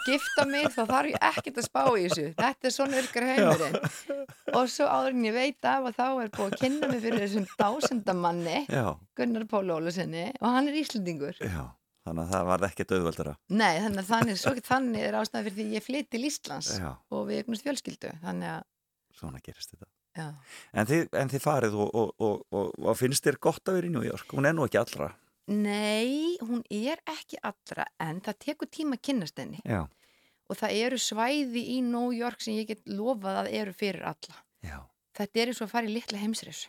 [0.06, 3.78] gifta mig, þá þarf ég ekkert að spá í þessu þetta er svona yrkar heimurinn
[4.54, 7.24] og svo áður en ég veit af og þá er búið að kynna mig fyrir
[7.24, 8.58] þessum dásendamanni
[9.18, 11.64] Gunnar Páli Ólusinni og hann er Íslandingur já.
[12.04, 13.30] Þannig að það var ekkert auðvöldara.
[13.48, 16.90] nei, þannig að þannig, svo, þannig er ástæði fyrir því ég flytt til Íslands Já,
[17.08, 18.66] og við eignumst fjölskyldu þannig að,
[19.16, 19.88] svona gerist þetta.
[20.76, 23.88] En þið, en þið farið og, og, og, og, og finnst þér gott að vera
[23.88, 24.28] í New York?
[24.36, 25.08] Hún er nú ekki allra.
[25.46, 29.82] Nei, hún er ekki allra en það tekur tíma að kynnast henni Já,
[30.48, 34.38] og það eru svæði í New York sem ég get lofað að eru fyrir alla.
[34.64, 34.78] já,
[35.14, 36.64] Þetta er eins og að fara í litla einmitt.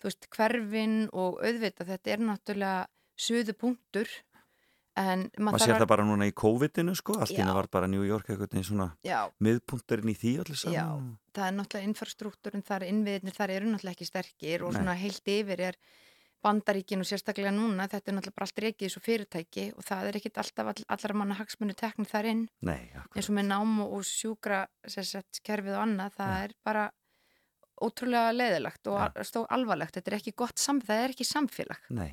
[0.00, 2.82] Þú veist, hverfin og auðvitað, þetta er náttúrulega
[3.20, 4.10] suðu punktur
[5.00, 8.02] en Maður sér það bara núna í COVID-inu sko, allt í henni var bara New
[8.04, 10.74] York eitthvað eins svona Já, miðpunkturinn í því allir saman.
[10.74, 10.86] Já.
[11.38, 14.80] það er náttúrulega infrastruktúrin þar, innviðinir þar eru náttúrulega ekki sterkir og Nei.
[14.80, 15.78] svona heilt yfir er
[16.44, 20.18] bandaríkin og sérstaklega núna, þetta er náttúrulega bara allt reikið svo fyrirtæki og það er
[20.20, 22.46] ekkit alltaf all, allar manna hagsmunni teknir þar inn.
[22.64, 22.80] Nei,
[23.14, 26.44] eins og með nám og sjúkra sett, kerfið og annað, það Já.
[26.48, 26.86] er bara
[27.80, 29.04] ótrúlega leiðilegt og Já.
[29.08, 32.10] al- stó alvarlegt, þetta er ekki gott sam, það er ekki samfélag, Nei,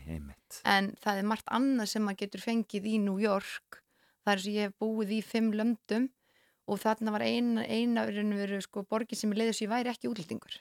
[0.66, 3.82] en það er margt annað sem maður getur fengið í New York
[4.28, 6.10] eins og ég hef búið í fimm löndum
[6.68, 8.04] og þarna var eina, eina
[8.62, 10.58] sko, borgin sem leiðis ég væri ekki útlendingur,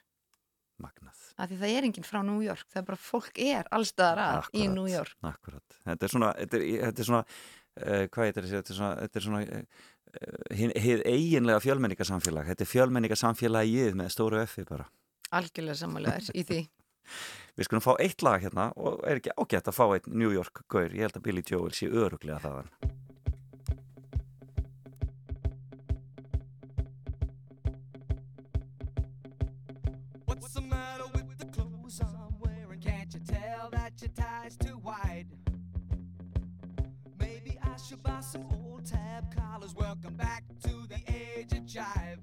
[0.82, 1.20] Magnað.
[1.36, 4.36] af því það er enginn frá New York, það er bara fólk er allstaðar að
[4.36, 5.78] í Akkúrat, New York Akkurat.
[5.84, 8.94] Þetta er svona, þetta er, þetta er svona uh, hvað heitir þessi, þetta er svona,
[9.02, 12.48] þetta er svona uh, hið eiginlega fjölmenningasamfélag.
[12.52, 14.88] Þetta er fjölmenningasamfélagið með stóru F bara.
[15.36, 16.62] algjörlega sammálegaður í því
[17.56, 20.64] Við skulum fá eitt lag hérna og er ekki ágætt að fá eitt New York
[20.72, 20.92] gaur.
[20.92, 22.95] Ég held að Billy Joel sé öruglega þaðan.
[37.88, 39.72] Should buy some old tab collars.
[39.76, 42.18] Welcome back to the age of jive.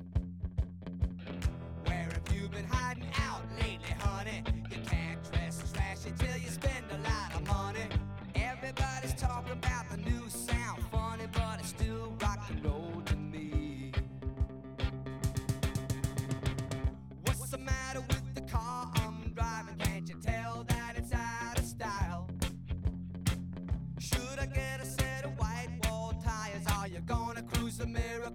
[1.85, 3.05] Where have you been hiding
[27.83, 28.32] the miracle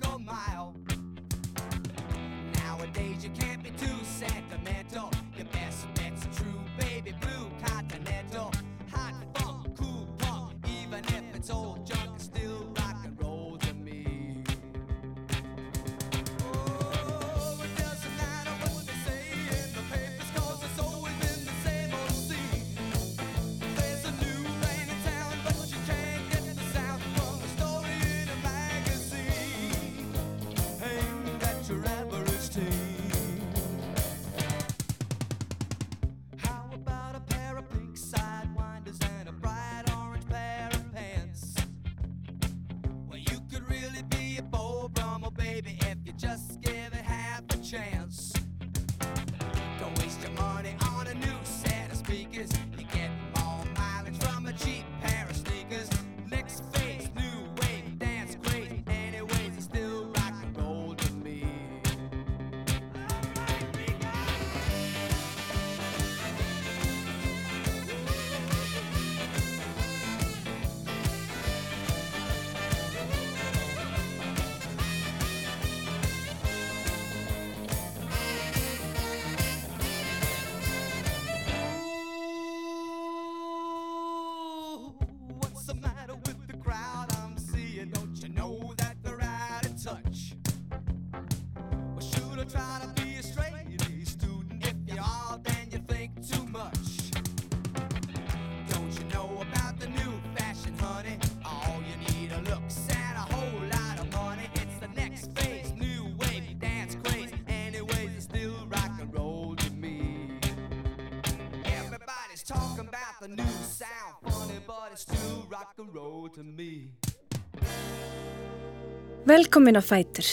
[119.27, 120.29] Velkomin á Fætur.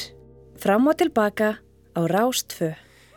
[0.61, 1.47] Fram og tilbaka
[1.97, 2.75] á Rástfö.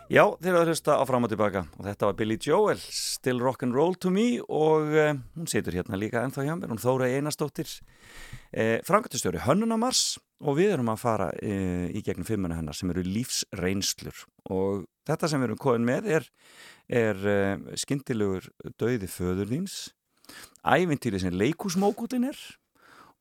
[0.08, 1.66] Já, þeir eru að hlusta á fram og tilbaka.
[1.76, 6.22] Og þetta var Billy Joel, Still Rock'n'Roll to Me og uh, hún situr hérna líka
[6.24, 11.92] ennþá hjá mér, hún Þóra Einarstóttir uh, Frankastjóri Hönnunamars og við erum að fara uh,
[11.92, 14.24] í gegnum fimmuna hennar sem eru lífsreynslur.
[14.48, 16.32] Og þetta sem við erum komin með er,
[16.88, 17.22] er
[17.76, 18.48] skyndilegur
[18.80, 19.90] döiði föðurlýns
[20.68, 22.38] ævintýri sem leikúsmókutin er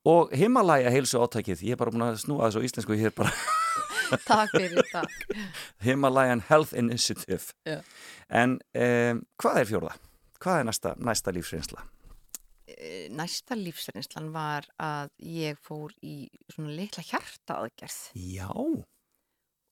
[0.08, 3.34] og Himalaya heilsu átækið, ég er bara búin að snúa þessu á íslensku hér bara
[4.24, 5.12] Takk fyrir, takk.
[5.86, 7.52] Himalayan Health Initiative.
[7.68, 7.82] Já.
[8.32, 9.94] En um, hvað er fjórða?
[10.40, 11.84] Hvað er næsta, næsta lífsreynsla?
[12.72, 18.48] Eh, Næsta lífsreynslan var að ég fór í svona litla hjartaaðgerð Já.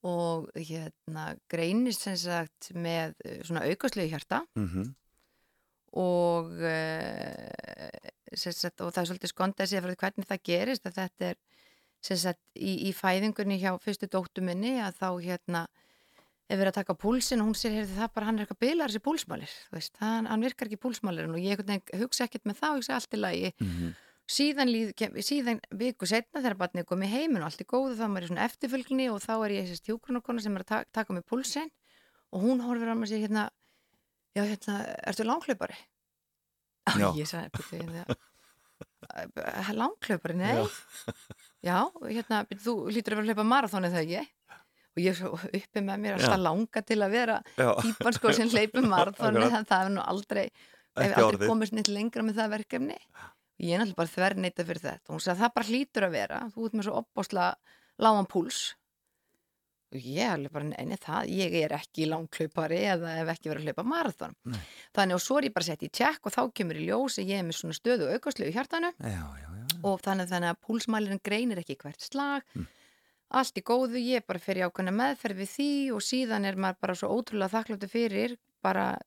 [0.06, 4.94] og hérna greinist sem sagt með eh, svona aukaslegu hjarta Mm
[5.96, 11.00] og, uh, sagt, og það er svolítið skondað að segja fyrir hvernig það gerist að
[11.00, 11.40] þetta er
[12.06, 15.66] sagt í, í fæðingunni hjá fyrstu dóttu minni að þá hérna
[16.46, 18.62] ef við erum að taka púlsin og hún sér heyrði það bara hann er eitthvað
[18.62, 19.54] bilar þessi púlsmálir
[20.02, 21.64] hann, hann virkar ekki púlsmálir og ég
[21.98, 23.96] hugsa ekkert með það og hugsa allt í lagi mm -hmm.
[24.36, 28.06] síðan, líð, kem, síðan viku setna þegar barnið komið heimin og allt er góðu þá
[28.06, 31.14] maður í svona eftirfölgni og þá er ég þessi stjókrunarkona sem er að taka, taka
[31.14, 31.72] með púlsin
[32.30, 33.50] og hún horfir á mig og sér hérna
[34.36, 34.78] já hérna,
[35.10, 35.78] ertu langhlaupari?
[36.86, 37.10] Já.
[37.18, 40.54] ég sagði, betur hérna langhlaupari, nei.
[40.56, 40.66] Já,
[41.66, 41.78] já
[42.10, 44.32] hérna, betur, þú lítur að vera að hlaupa marathónu þegar ég
[44.96, 47.40] og ég er svo uppi með mér alltaf langa til að vera
[47.82, 51.92] típan sko sem hleypum marathónu þannig að það er nú aldrei ef aldrei komist neitt
[51.92, 53.00] lengra með það verkefni.
[53.56, 55.08] Og ég er náttúrulega bara þverneita fyrir þetta.
[55.10, 56.40] Og hún sagði að það bara hlýtur að vera.
[56.54, 57.46] Þú ert með svo opbásla
[58.04, 58.62] lágan púls
[60.04, 63.86] ég er bara neini það, ég er ekki langklaupari eða ef ekki verið að hlaupa
[63.90, 64.60] marathón Nei.
[64.98, 67.30] þannig og svo er ég bara sett í tjekk og þá kemur í ljós að
[67.32, 69.78] ég er með svona stöðu aukastlegu í hjartanu Já, já, já.
[69.84, 72.68] og þannig, þannig að púlsmælirinn greinir ekki hvert slag Mm.
[73.42, 76.96] allt í góðu, ég bara fyrir ákveðna meðferð við því og síðan er maður bara
[76.96, 78.98] svo ótrúlega þakkláttu fyrir bara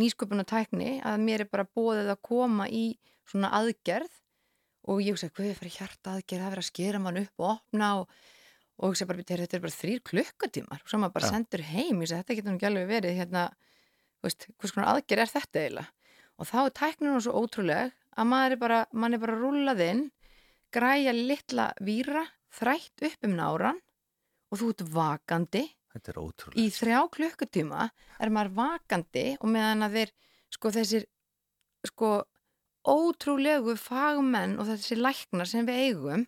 [0.00, 2.98] nýsköpun og tækni að mér er bara bóðið að koma í
[3.30, 4.10] svona aðgerð
[4.90, 6.48] og ég hugsa, hvað er fyrir hjarta aðgerð að
[8.80, 10.80] og hugsa bara, þetta er bara þrýr klukkutímar.
[10.80, 11.34] Og svo maður bara Já.
[11.34, 13.42] sendur heim ég segi, þetta getur nú ekki alveg verið hérna,
[14.24, 15.90] veist, hvers konar aðgerð er þetta eiginlega?
[16.40, 19.84] Og þá er tækninu nú svo ótrúleg að maður er bara, mann er bara rúllað
[19.84, 20.02] inn
[20.72, 22.24] græja litla víra
[22.56, 23.78] þrætt upp um náran
[24.50, 25.64] og þú ert vakandi.
[25.90, 26.18] Er
[26.54, 27.88] í þrjá klukkutíma
[28.22, 30.12] er maður vakandi og meðan að þeir
[30.54, 31.06] sko þessir
[31.90, 32.10] sko
[32.86, 36.22] ótrúlegu fagmenn og þessi læknar sem við eigum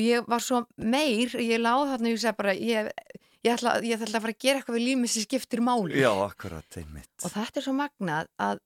[0.00, 2.88] og ég var svo meir ég láð þarna og ég segi bara ég,
[3.44, 6.10] ég, ætla, ég ætla að fara að gera eitthvað við lífið sem skiptir máli Já,
[6.24, 7.12] akkurat, einmitt.
[7.24, 8.64] og þetta er svo magnað að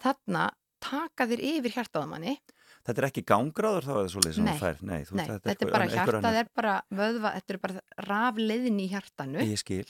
[0.00, 0.48] þarna
[0.80, 2.38] taka þér yfir hjartaðamanni
[2.80, 4.78] Þetta er ekki gangráður þá eða svolítið sem þú fær?
[4.88, 6.36] Nei, þú, Nei, þetta er eitthvað- bara hjartað annar.
[6.40, 9.84] er bara vöðva, þetta er bara rafleiðin í hjartanu skil,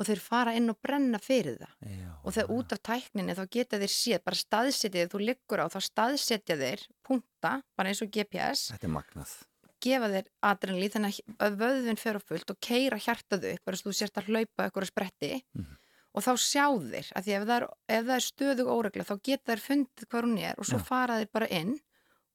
[0.00, 3.44] og þeir fara inn og brenna fyrir það já og þegar út af tækninni þá
[3.50, 8.00] geta þeir séð, bara staðsetja þeir, þú liggur á þá staðsetja þeir, punta bara eins
[8.04, 9.36] og GPS, Þetta er magnað.
[9.84, 13.94] Gefa þeir adrenalín þannig að vöðvinn fer á fullt og keira hjartað upp, bara þú
[13.96, 15.76] sérst að hlaupa ykkur að spretti Mhm.
[16.14, 17.66] og þá sjá þeir, að því ef það er,
[17.96, 20.84] ef það er stöðug óregla þá geta þeir fundið hvað hún er og svo Já.
[20.90, 21.76] fara þeir bara inn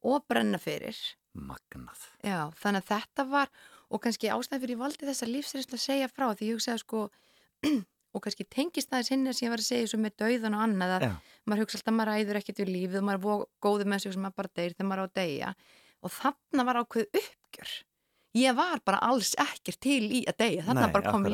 [0.03, 0.95] og brenna fyrir
[1.35, 1.99] Magnað.
[2.23, 3.49] Já, þannig að þetta var
[3.91, 7.01] og kannski ástæðan fyrir ég valdi þessa lífsreynslu að segja frá því ég hugsaði sko
[8.15, 10.93] og kannski tengist það sinni sem ég var að segja svo með dauðan og annað
[10.95, 11.11] að Já.
[11.45, 14.13] maður hugsa alltaf að maður ræður ekkert við lífið og maður er góður með sig
[14.15, 15.49] sem maður bara deyr þegar maður er á að deyja
[16.03, 17.73] og þarna var ákveð uppgjör.
[18.35, 20.65] Ég var bara alls ekkert til í að deyja.
[20.67, 21.27] Þarna Nei, bara kom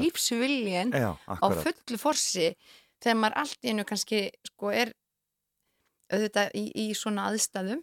[0.93, 2.51] Já, á fullu forsi
[3.01, 4.93] þegar maður allt í einu kannski sko er
[6.11, 7.81] auðvitað í, í svona aðstæðum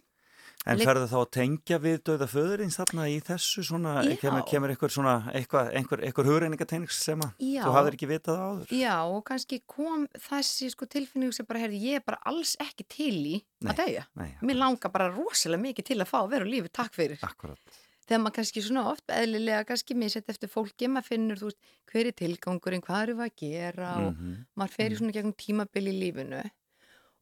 [0.67, 4.17] En ferðu þá að tengja við döða föðurins þarna í þessu svona, Já.
[4.19, 7.61] kemur, kemur eitthvað svona, eitthvað, einhver, einhver hugreiningatengs sem að Já.
[7.63, 8.73] þú hafðir ekki vitað áður?
[8.75, 12.85] Já, og kannski kom þessi sko tilfinning sem bara, herði, ég er bara alls ekki
[12.91, 14.03] til í Nei, að deyja.
[14.19, 17.23] Nei, Mér langar bara rosalega mikið til að fá að vera á lífi, takk fyrir.
[17.23, 17.79] akkurat.
[18.09, 21.59] Þegar maður kannski svona oft, eðlilega kannski misett eftir fólki, maður finnur, þú veist,
[21.93, 24.45] hver er tilgangurinn, hvað eru við að gera og Mhm.
[24.57, 26.43] maður fer í svona gegnum tímabil í lífinu.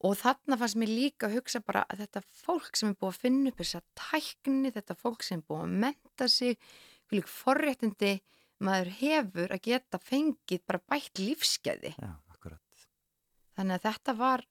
[0.05, 3.21] Og þarna fannst mér líka að hugsa bara að þetta fólk sem er búið að
[3.23, 6.59] finna upp þessa tækni, þetta fólk sem er búið að menta sig,
[7.09, 8.11] hvilík forréttindi
[8.67, 11.95] maður hefur að geta fengið bara bætt lífskeiði.
[11.97, 12.85] Já, akkurat.
[13.57, 14.45] Þannig að þetta var,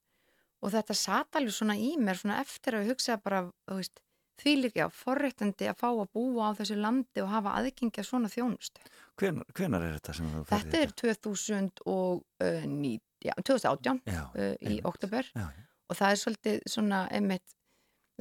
[0.63, 4.03] og þetta sat alveg svona í mér svona eftir að hugsa bara, þú veist,
[4.41, 8.29] því líka á forréttandi að fá að búa á þessu landi og hafa aðgengja svona
[8.33, 8.83] þjónustu.
[9.17, 14.55] Hvenar, hvenar er þetta sem þú ferð í Þetta er 2009, já, 2018 Já, uh,
[14.61, 15.49] í oktober Já,
[15.87, 17.57] og það er svolítið svona einmitt,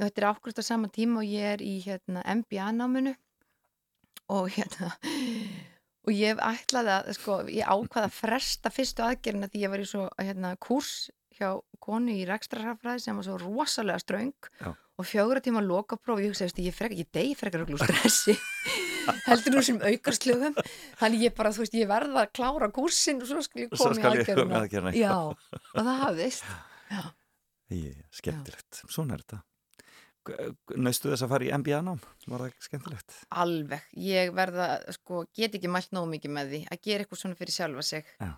[0.00, 3.14] þetta er ákvæmst á sama tíma og ég er í hérna, MBA-náminu
[4.32, 4.92] og hérna
[6.06, 9.88] og ég ætlaði að, sko, ég ákvaði að fresta fyrstu aðgerina því ég var í
[9.90, 14.50] svo hérna, kurs hjá konu í rekstrarhafræði sem var svo rosalega ströng.
[14.96, 18.36] Og fjögur tíma lokapróf, ég hugsa, veist, ég, frek, ég degi frekar okkur úr stressi
[19.26, 20.56] heldur nú sem aukarslöfum
[21.00, 23.96] þannig ég bara, þú veist, ég verða að klára kursin og svo skal ég koma
[23.96, 24.94] í í aðgerina aðgerðina.
[24.98, 26.48] Já, og það hafðist.
[27.74, 29.42] Ég, skemmtilegt, svona er þetta.
[30.78, 32.00] Naustu þess að fara í MBA-nám?
[32.26, 33.20] Var það skemmtilegt?
[33.42, 37.38] alveg, ég verða, sko, get ekki mælt nóg mikið með því að gera eitthvað svona
[37.38, 38.10] fyrir sjálfa sig.
[38.22, 38.32] Já.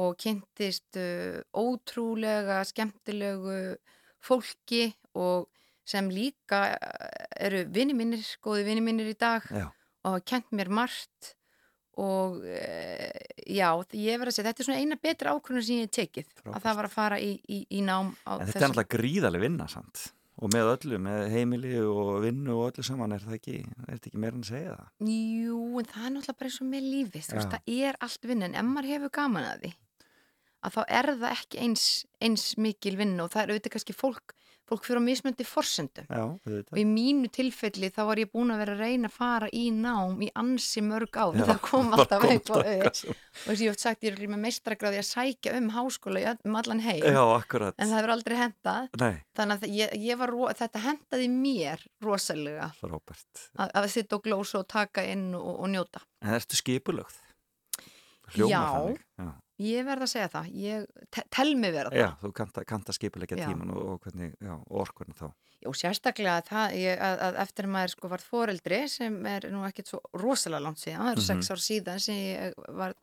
[0.00, 3.56] og kynntist uh, ótrúlega skemmtilegu
[4.24, 4.86] fólki
[5.20, 5.50] og
[5.84, 9.44] sem líka uh, eru vini mínir, góði vini mínir í dag.
[9.52, 9.66] Já,
[10.02, 11.34] og hafa kent mér margt
[12.00, 15.88] og uh, já, ég verð að segja, þetta er svona eina betra ákvörðun sem ég
[15.90, 16.54] hef tekið, Frábært.
[16.56, 19.68] að það var að fara í, í, í nám en þetta er náttúrulega gríðarlega vinna
[19.68, 20.06] samt
[20.42, 24.08] og með öllu, með heimili og vinnu og öllu saman, er það ekki er þetta
[24.10, 25.10] ekki meira en að segja það?
[25.12, 28.28] Jú, en það er náttúrulega bara eins og með lífið, þú veist, það er allt
[28.30, 29.72] vinna, en ef maður hefur gaman að því,
[30.62, 31.84] að þá er það ekki eins,
[32.24, 34.34] eins mikil vinna og það er auðvitað kannski fólk,
[34.68, 36.06] fólk fyrir á mismöndi forsendum.
[36.08, 36.24] Já,
[36.72, 39.64] Og í mínu tilfelli þá var ég búin að vera að reyna að fara í
[39.74, 43.80] nám í ansi mörg Já, það kom alltaf kom upp og, þess að ég hef
[43.82, 47.96] sagt, ég er með meistragráði að sækja um háskóla um allan heim, Já, en það
[47.98, 52.70] hefur aldrei hendað, Nei, þannig að ég, ég var, þetta hendaði mér rosalega.
[52.82, 56.04] Að, að sitta og glósa og taka inn og, og njóta.
[56.22, 57.18] En ertu skipulögð?
[58.32, 58.48] Já.
[58.48, 59.32] Já.
[59.62, 62.00] Ég verð að segja það, ég te tel mig vera það.
[62.02, 62.30] Já, þú
[62.92, 63.46] að skipulegja Já.
[63.48, 65.26] tíman og, og hvernig, já, og orkunum þá.
[65.70, 69.60] Og sérstaklega það, ég, að, að eftir að maður sko var foreldri sem er nú
[69.68, 71.28] ekkert svo rosalega langt síðan, það eru Mhm.
[71.28, 72.96] sex ár síðan sem ég var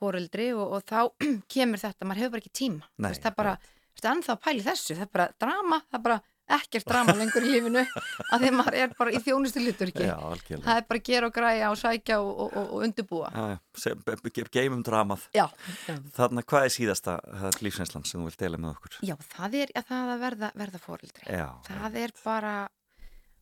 [0.00, 1.00] foreldri og, og þá
[1.54, 2.88] kemur þetta, maður hefur bara ekki tíma.
[2.98, 5.80] Nei, veist, það er bara, þú veist, ennþá að pæli þessu, það er bara drama,
[5.90, 6.20] það er bara
[6.56, 10.08] ekkert drama lengur í lífinu að því maður er bara í þjónustu liturki.
[10.08, 10.16] Já.
[10.50, 13.30] Það er bara að gera og græja og sækja og, og, og, undirbúa.
[14.50, 15.28] Geymum dramað.
[15.36, 15.46] Já,
[15.86, 15.94] já.
[16.16, 17.16] Þarna, hvað er síðasta
[17.62, 18.98] lífsinslan sem þú vilt deila með okkur?
[19.06, 21.26] Já, það er að það að verða, verða foreldri.
[21.30, 22.54] Já, það er bara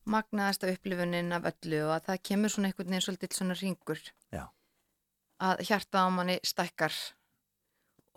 [0.08, 4.02] magnaðasta upplifunin af öllu og að það kemur svona einhvern veginn svolítið svona ringur
[4.32, 4.44] Já.
[5.44, 6.96] að hjarta á manni stækkar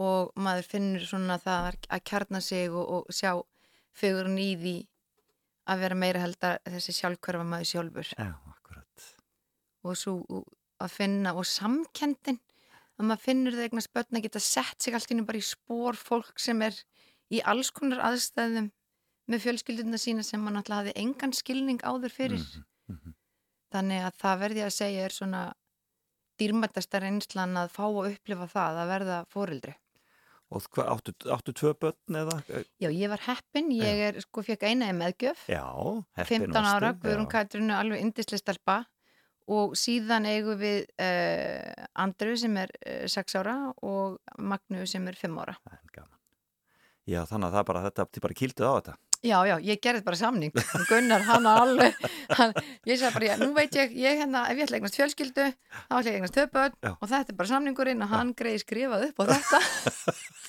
[0.02, 3.34] og maður finnur svona það að kjarna sig og, og sjá
[3.98, 4.76] fegurinn í því
[5.72, 9.08] að vera meira held að þessi sjálfkörfa maður sjálfur já, akkurat.
[9.86, 10.16] og svo
[10.82, 12.40] að finna og samkendin
[12.98, 15.98] að maður finnur það eignast börn að geta sett sig allt inn bara í spór
[15.98, 16.76] fólk sem er
[17.32, 18.72] í alls konar aðstæðum
[19.32, 22.66] með fjölskylduna sína sem maður náttúrulega hafði engan skilning áður fyrir Mhm,
[22.98, 23.14] mhm.
[23.72, 25.44] þannig að það verði að segja er svona
[26.42, 29.76] dýrmættasta reynslan að fá að upplifa það að verða fórildri
[30.52, 32.38] Og hvað, áttu, áttu tvö börn eða?
[32.82, 35.64] Já, ég var heppin, ég er sko fekk eina í meðgjöf Já,
[36.20, 37.30] heppin 15 ára, Guðrún.
[37.32, 38.82] Katrinu alveg indislega stelpa
[39.52, 45.18] og síðan eigum við uh, Andru sem er uh, 6 ára og Magnu sem er
[45.20, 45.56] 5 ára.
[45.72, 46.20] En gaman.
[47.10, 48.98] Já, þannig að það bara, þetta, þið bara kýlduð á þetta.
[49.22, 50.54] Já, já, ég gerði bara samning.
[50.90, 51.98] Gunnar, hann er alveg,
[52.40, 52.56] hann,
[52.90, 55.46] ég sagði bara, já, nú veit ég, ég hérna, ef ég ætla eignast fjölskyldu,
[55.76, 59.22] þá ætla ég eignast töpöld og þetta er bara samningurinn og hann greiði skrifað upp
[59.22, 59.62] á þetta.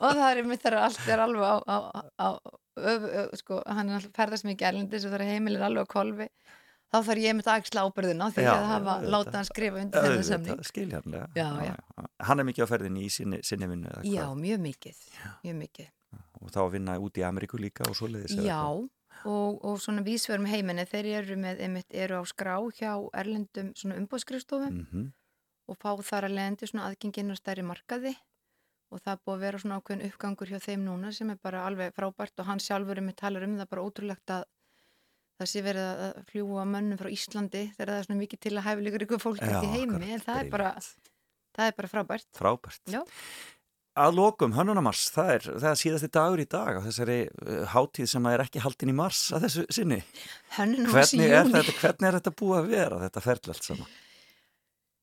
[0.00, 1.76] og það er mitt þegar allt er alveg á, á,
[2.18, 2.28] á
[2.78, 5.92] öf, öf, sko, hann er alltaf ferðast mikið erlendis og það er heimilir alveg á
[5.92, 6.28] kolfi.
[6.88, 10.04] Þá þarf ég mitt að axla ábyrðina því Já, að hafa láta hann skrifa undir
[10.06, 10.60] þennan samning.
[10.64, 11.26] Skiljarlega.
[11.36, 11.74] Já, já.
[12.24, 15.02] Hann er mikið á ferðinni í sinni, sinni vinnu Já, mjög mikið,
[15.44, 15.90] mjög mikið.
[16.40, 18.38] Og þá að vinna út í Ameríku líka og svoleiðis.
[18.40, 18.62] Já,
[19.28, 23.98] og, og svona vísverum heiminni, þeir eru með, einmitt, eru á skrá hjá erlendum svona
[24.00, 25.04] umbóðskrifstofum Mhm.
[25.68, 28.14] og fá þar að leiðandi svona aðgenginn á stærri markaði
[28.88, 31.64] og það er búið að vera svona ákveðin uppgangur hjá þeim núna sem er bara
[31.68, 34.46] alveg frábært og hann sjálfur er með talar um það bara ótrúlegt að
[35.38, 38.66] það sé verið að fljúa mönnum frá Íslandi þegar það er svona mikið til að
[38.66, 40.72] hæfa líka ykkur fólk í heimi en það er, bara,
[41.54, 42.28] það er bara frábært.
[42.38, 42.82] Frábært.
[42.90, 43.02] Já.
[43.98, 48.10] Að lokum, hönnunamars, það er, það er síðasti dagur í dag á þessari uh, hátíð
[48.12, 49.98] sem er ekki haldin í mars að þessu sinni.
[50.54, 51.64] Hvernig er, júni.
[51.80, 53.96] hvernig er þetta búið að vera, þetta ferli allt saman?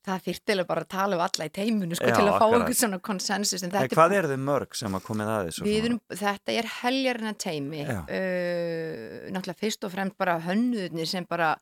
[0.06, 2.80] Það þyrftilega bara að tala um alla í teimunu sko, Já, til að fá einhvern
[2.80, 5.64] svona konsensus en En er hvað eru þið mörg sem að komið að þessu?
[5.66, 5.86] Við svona?
[5.90, 8.02] erum, þetta er heljarina teimi Já.
[8.04, 11.56] uh, náttúrulega fyrst og fremst bara hönnuðnir sem bara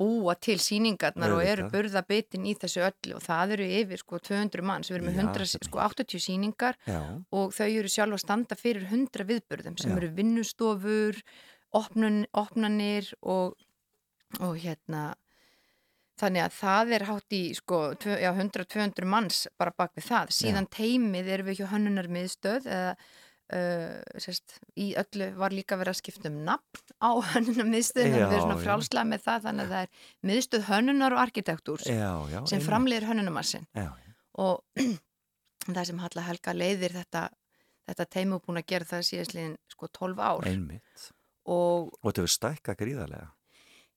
[0.00, 4.64] búa til síningarnar og eru burðabitin í þessu öllu og það eru yfir sko 200
[4.64, 7.00] manns, við erum með Já, 100, þetta er sko 80 síningar Já,
[7.36, 9.96] og þau eru sjálf að standa fyrir 100 viðburðum sem Já.
[9.98, 11.20] eru vinnustofur
[11.76, 13.58] opnun, opnanir og,
[14.40, 15.10] og hérna
[16.20, 20.30] þannig að það er hátt í sko tvö- já, 100-200 manns bara bak við það
[20.36, 25.94] síðan teimið erum við hjá hönnunar miðstöð eða uh, sérst, í öllu var líka verið
[25.96, 28.64] að skipta um nafn á hönnunum miðstöðin en Já, við erum svona já.
[28.66, 32.40] frjálslega með það þannig að það er miðstöð hönnunar og arkitektúrs Já, já.
[32.52, 34.14] sem framleiðir hönnunumassin Já, já.
[34.44, 34.84] og
[35.74, 37.24] það sem Halla Helga leiðir þetta,
[37.90, 41.10] þetta teimu búin að gera það síðastliðin sko 12 ár Einmitt.
[41.50, 43.28] og Og þetta hefur stækkað gríðarlega.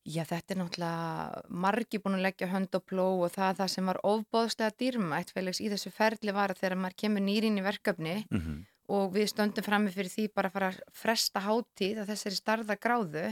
[0.03, 3.89] Já þetta er náttúrulega margi búin að leggja hönd og pló og það, það sem
[3.91, 8.19] var ofbóðslega dýrmætt félags í þessu ferli var að þegar maður kemur nýrin í verkefni
[8.29, 12.39] Mm og við stöndum frammi fyrir því bara að fara að fresta hátíð að þessari
[12.39, 13.27] starða gráðu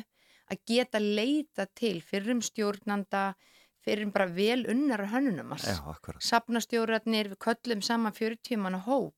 [0.52, 3.32] að geta leita til fyrrum stjórnanda,
[3.84, 5.66] fyrrum bara vel unnar hönnunumars.
[5.68, 6.24] Já, akkurat.
[6.24, 9.16] Safnastjórnarnir, við köllum saman 40 manna hóp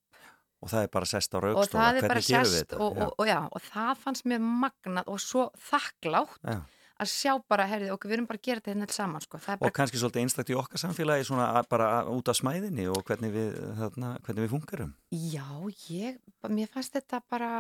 [0.64, 2.78] Og það er bara sest á og bara Hvernig gerum við þetta?
[2.80, 6.62] og, og, og, já, og það fannst mér magnað og svo þakklátt já.
[7.04, 9.40] Að sjá bara, herrið, okkur við erum bara að gera þetta hérna saman, sko.
[9.40, 13.04] Er Og bara, kannski svolítið einstakt í okkar samfélagi svona bara út af smæðinni og
[13.08, 14.94] hvernig við, þarna, hvernig við fungerum.
[15.12, 15.48] já,
[15.92, 17.52] ég, mér fannst þetta bara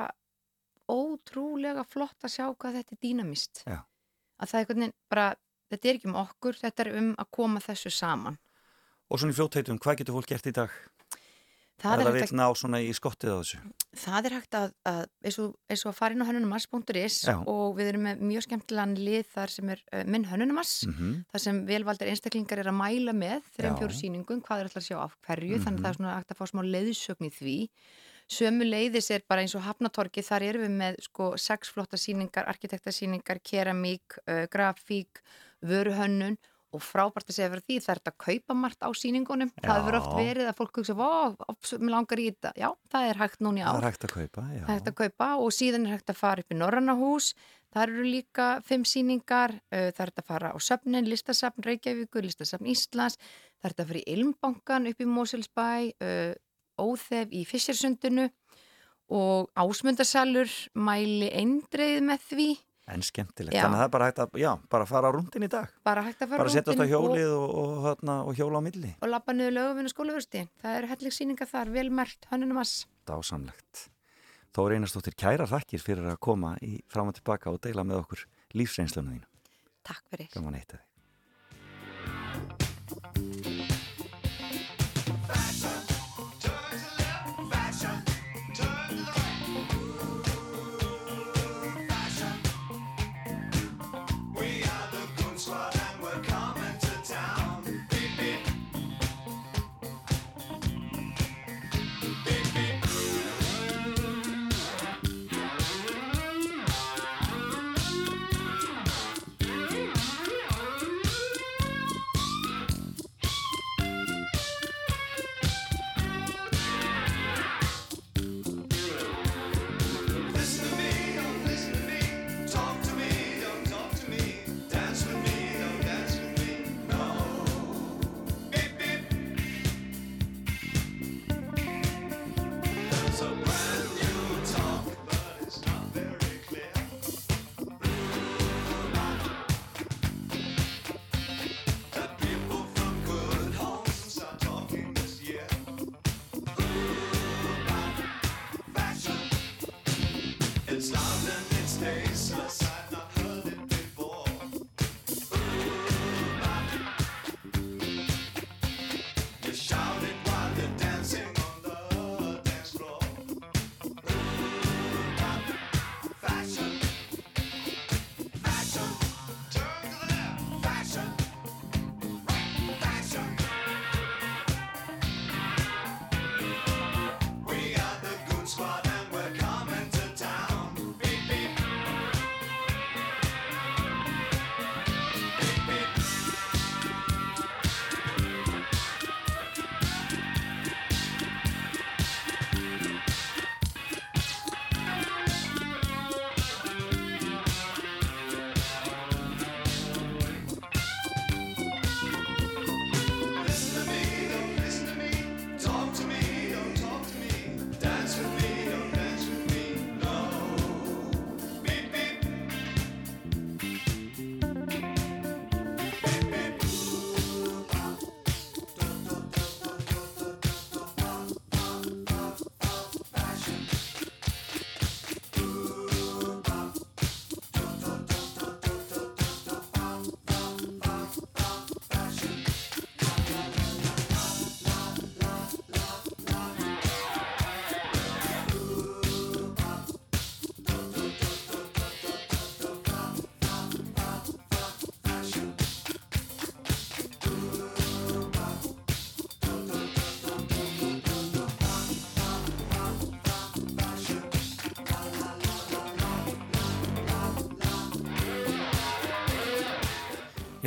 [0.92, 3.64] ótrúlega flott að sjá hvað þetta er dýnamist.
[3.68, 3.80] Já.
[4.42, 5.28] Að það er einhvern veginn bara,
[5.72, 8.40] þetta er ekki um okkur, þetta er um að koma þessu saman.
[9.12, 10.76] Og svona í fljótheitum, hvað getur fólk gert í dag?
[11.84, 13.58] Það er, vil hægt að, ná svona í skottið á þessu?
[13.94, 17.36] það er hægt að, að eins, og, eins og að fara inn á hönnunumars.is Já.
[17.46, 21.44] og við erum með mjög skemmtilegan lið þar sem er uh, minn hönnunumars Mm þar
[21.44, 23.74] sem velvaldir einstaklingar er að mæla með Já.
[23.78, 25.64] fjóru síningum, hvað er alltaf að sjá af hverju, Mhm.
[25.68, 27.58] þannig að það er svona hægt að fá smá leiðsögn í því.
[28.34, 32.48] Sömu leiðis er bara eins og Hafnatorki, þar erum við með sko sex flotta síningar,
[32.48, 35.20] arkitektasíningar, keramík, uh, grafík,
[35.62, 39.52] vöruhönnun og frábært að segja fyrir því það er þetta að kaupa margt á síningunum.
[39.60, 40.18] Það hefur oft Já.
[40.18, 40.96] verið að fólk hugsa,
[41.84, 42.54] mér langar í þetta.
[42.58, 44.64] Já, það er hægt núna í Það er hægt að kaupa, já.
[44.70, 47.34] Hægt að kaupa og síðan er hægt að fara upp í Norrannahús.
[47.74, 52.70] Það eru líka fimm síningar, það er hægt að fara á söfnin, listasafn Reykjavíkur, listasafn
[52.70, 53.18] Íslands,
[53.58, 55.70] það er hægt að fara í Ilmbankan upp í Moselsbæ,
[56.78, 58.28] Óþef í Fissersundinu
[59.14, 62.48] og Ásmundarsalur mæli eindreið með því,
[62.92, 63.56] En skemmtilegt.
[63.56, 63.62] Já.
[63.64, 65.70] Þannig að það er bara hægt að, já, bara fara á rúndin í dag.
[65.88, 67.96] bara hægt að fara Bara setja þetta á rúntinn og, hjólið og, og, og,
[68.28, 68.92] og hjóla á milli.
[69.00, 70.42] og lappa niður lögufinu skólaversti.
[70.60, 72.84] Það eru hellig síningar þar, velmert, hönnunum ass.
[73.08, 73.88] Dásamlegt.
[74.54, 78.28] Þó reynastóttir kæra þakkir fyrir að koma í fram og tilbaka og deila með okkur
[78.54, 79.28] lífsreynslunum þínu.
[79.88, 80.28] Takk fyrir.
[80.36, 80.92] Gaman eitt að þig.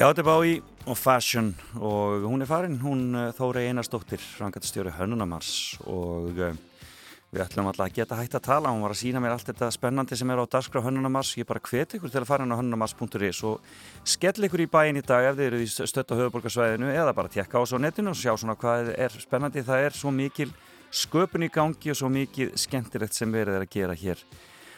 [0.06, 0.50] Þetta er Bái
[0.86, 1.48] og Fashion
[1.80, 6.52] og hún er farin, hún eh, Þóri Einarsdóttir, rangatstjóri Hönnunamars og uh,
[7.32, 9.70] við ætlum alltaf að geta hægt að tala, hún var að sína mér allt þetta
[9.74, 12.58] spennandi sem er á Dagskrá Hönnunamars, ég bara hveti ykkur til að fara inn á
[12.60, 13.66] hönnunamars.is og
[14.06, 17.32] skell ykkur í bæin í dag ef þið eru í stött á höfuborgarsvæðinu eða bara
[17.32, 20.52] tekka á svo netinu og sjá svona hvað er spennandi, það er svo mikil
[20.94, 24.22] sköpun í gangi og svo mikið skemmtilegt sem verið er að gera hér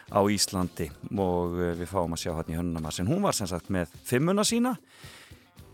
[0.08, 0.88] á Íslandi
[1.20, 3.92] og uh, við fáum að sjá hann í hönnunamars en hún var sem sagt með
[4.08, 4.78] fimmuna sína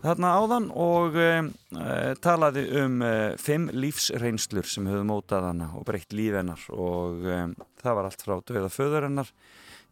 [0.05, 5.85] þarna áðan og um, uh, talaði um uh, fimm lífsreynslur sem höfðu mótað hana og
[5.87, 9.31] breytt líf hennar og um, það var allt frá döða föður hennar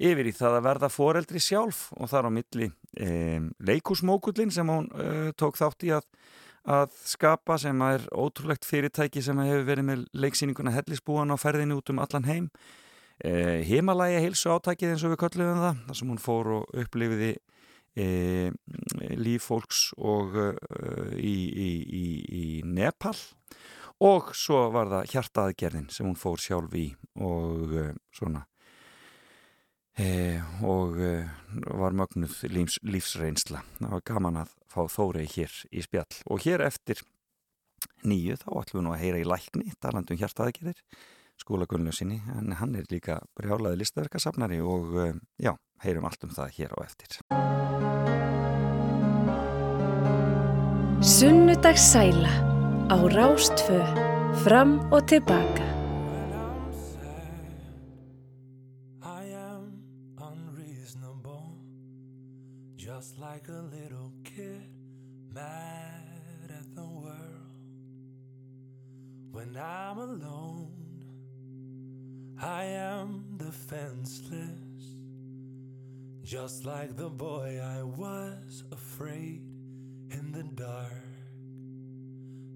[0.03, 4.89] yfir í það að verða foreldri sjálf og þar á milli um, leikúsmókullin sem hún
[4.93, 6.05] uh, tók þátt í að,
[6.65, 11.93] að skapa sem er ótrúlegt fyrirtæki sem hefur verið með leiksýninguna hellisbúan á ferðinu út
[11.93, 12.53] um allan heim.
[13.23, 17.29] Himalæja heilsu átækið eins og við köllum það þar sem hún fór og upplifiði
[17.95, 18.51] e,
[19.17, 20.47] líf fólks og e,
[21.19, 23.15] í, í, í, Nepal.
[24.03, 26.89] Og svo var það hjartaðgerðin sem hún fór sjálf í
[27.23, 27.85] og e,
[28.15, 28.43] svona
[29.95, 31.13] e, og e,
[31.69, 33.63] var mögnuð lífs, lífsreynsla.
[33.79, 36.21] Það var gaman að fá Þórei hér í spjall.
[36.33, 37.03] Og hér eftir
[38.03, 40.79] nýju þá ætlum við nú að heyra í lækni talandum hjartaðgerðir
[41.39, 44.93] skóla Gunnlausinni en hann er líka brjálaði listaverkasafnari og
[45.41, 47.19] já, heyrum allt um það hér á eftir.
[51.03, 52.33] Sunnudagssæla
[52.87, 53.79] á Rástfö
[54.43, 55.73] fram og tilbaka.
[62.77, 64.69] Just like a little kid
[65.33, 67.51] mad at the world.
[69.31, 71.03] When I'm alone
[72.39, 74.62] I am defenseless,
[76.33, 79.43] just like the boy I was afraid
[80.09, 80.89] in the dark.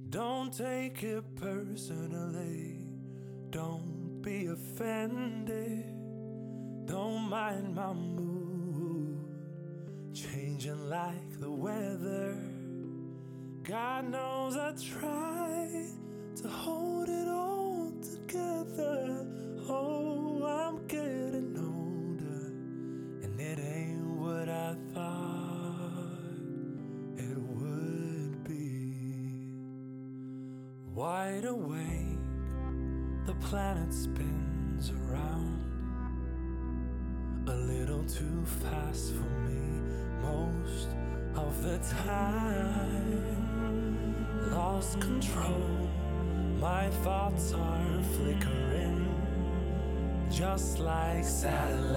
[0.10, 2.88] Don't take it personally,
[3.52, 5.86] don't be offended,
[6.86, 9.30] don't mind my mood,
[10.12, 12.36] changing like the weather.
[13.64, 15.86] God knows I try
[16.38, 19.27] to hold it all together.
[31.60, 32.20] Awake,
[33.26, 35.64] the planet spins around
[37.48, 39.60] a little too fast for me
[40.22, 40.90] most
[41.36, 43.26] of the time.
[44.52, 45.90] Lost control,
[46.60, 49.08] my thoughts are flickering
[50.30, 51.92] just like satellites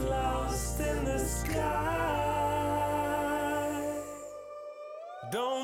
[0.00, 2.15] lost in the sky.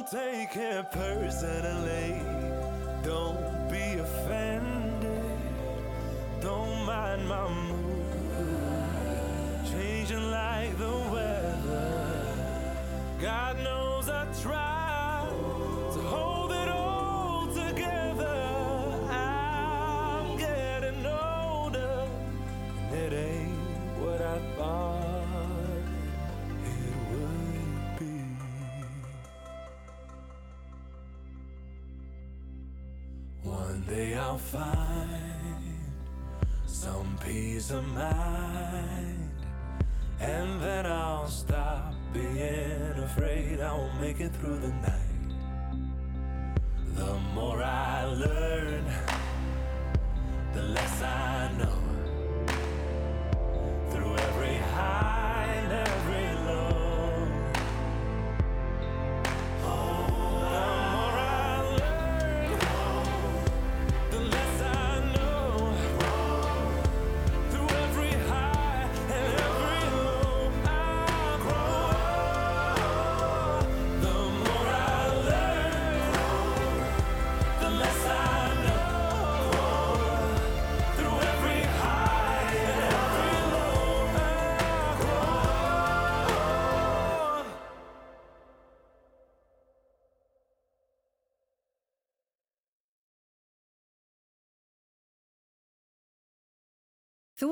[0.02, 2.20] Don't take it personally,
[3.04, 5.22] don't be offended,
[6.40, 8.04] don't mind my mood,
[9.70, 12.34] changing like the weather.
[13.20, 14.71] God knows I try
[34.32, 35.10] I'll find
[36.64, 38.61] some peace of mind,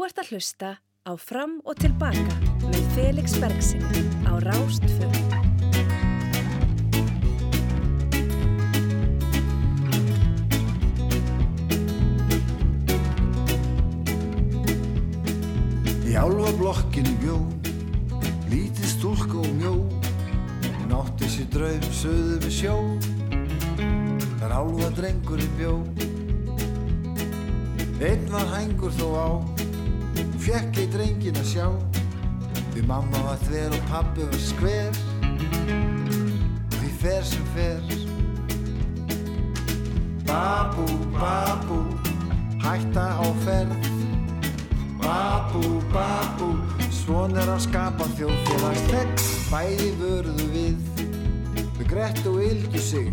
[0.00, 5.08] Þú ert að hlusta á Fram og Tilbaka með Felix Bergsinni á Rástfö.
[16.08, 17.36] Í álfa blokkinni bjó
[18.48, 19.76] Lítið stúlka og mjó.
[20.80, 22.74] Hún átti sér draum söðu við sjó.
[24.40, 25.78] Þar álfa drengurinn bjó.
[28.00, 29.59] Einn var hængur þó á
[30.40, 31.66] Fekk ei drengin að sjá.
[32.72, 35.00] Því mamma var þver og pappi var skver.
[36.78, 37.90] Því fer sem fer.
[40.30, 40.86] Babú,
[41.16, 41.80] babú
[42.62, 43.88] Hætta á ferð.
[45.00, 46.50] Babú, babú
[46.94, 49.16] Svon er að skapa þjóðfélags
[49.50, 51.02] Bæði vörðu við
[51.80, 53.12] Þau grett og yldu sig.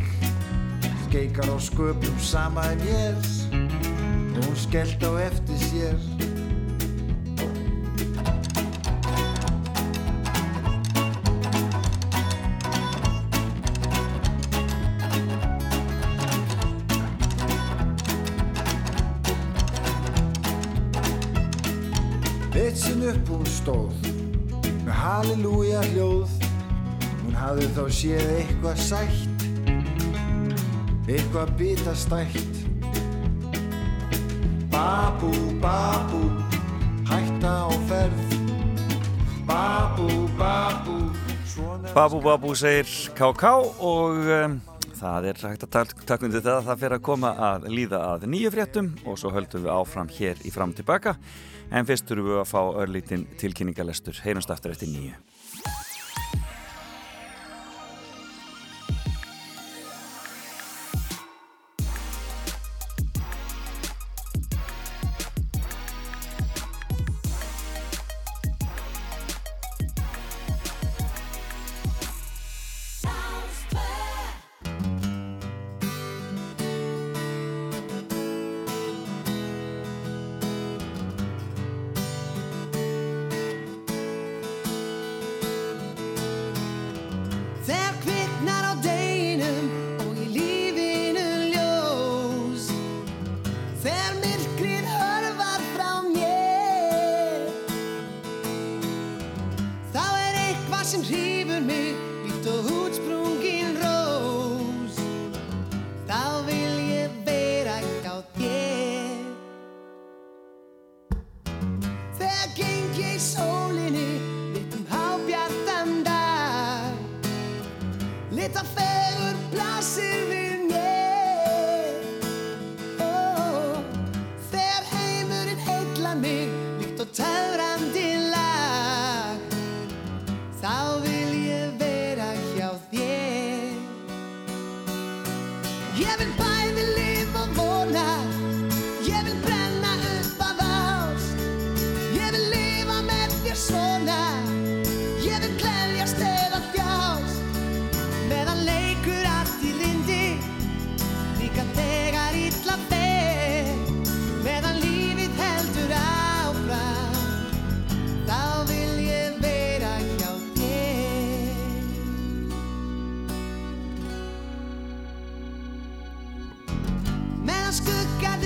[1.08, 3.28] Skeikar á sköpum sama en ég
[4.38, 6.27] hún skellt á eftir sér
[27.98, 29.46] séð eitthvað sætt
[31.10, 32.54] eitthvað bitastætt
[34.78, 36.20] Babú, babú
[37.10, 38.34] hætta á ferð.
[39.48, 40.98] Babú, babú
[41.96, 42.86] Babu Babu segir
[43.18, 43.44] KK
[43.82, 44.60] og um,
[45.00, 48.04] það er hægt að tak- taka undir það að það fyrir að koma að líða
[48.12, 51.16] að nýju fréttum og svo höldum við áfram hér í fram tilbaka.
[51.74, 55.16] En fyrst þurfum við að fá örlítinn tilkynningalestur heyrumst aftur eftir nýju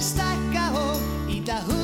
[0.02, 0.98] stækka og
[1.30, 1.81] íta húminu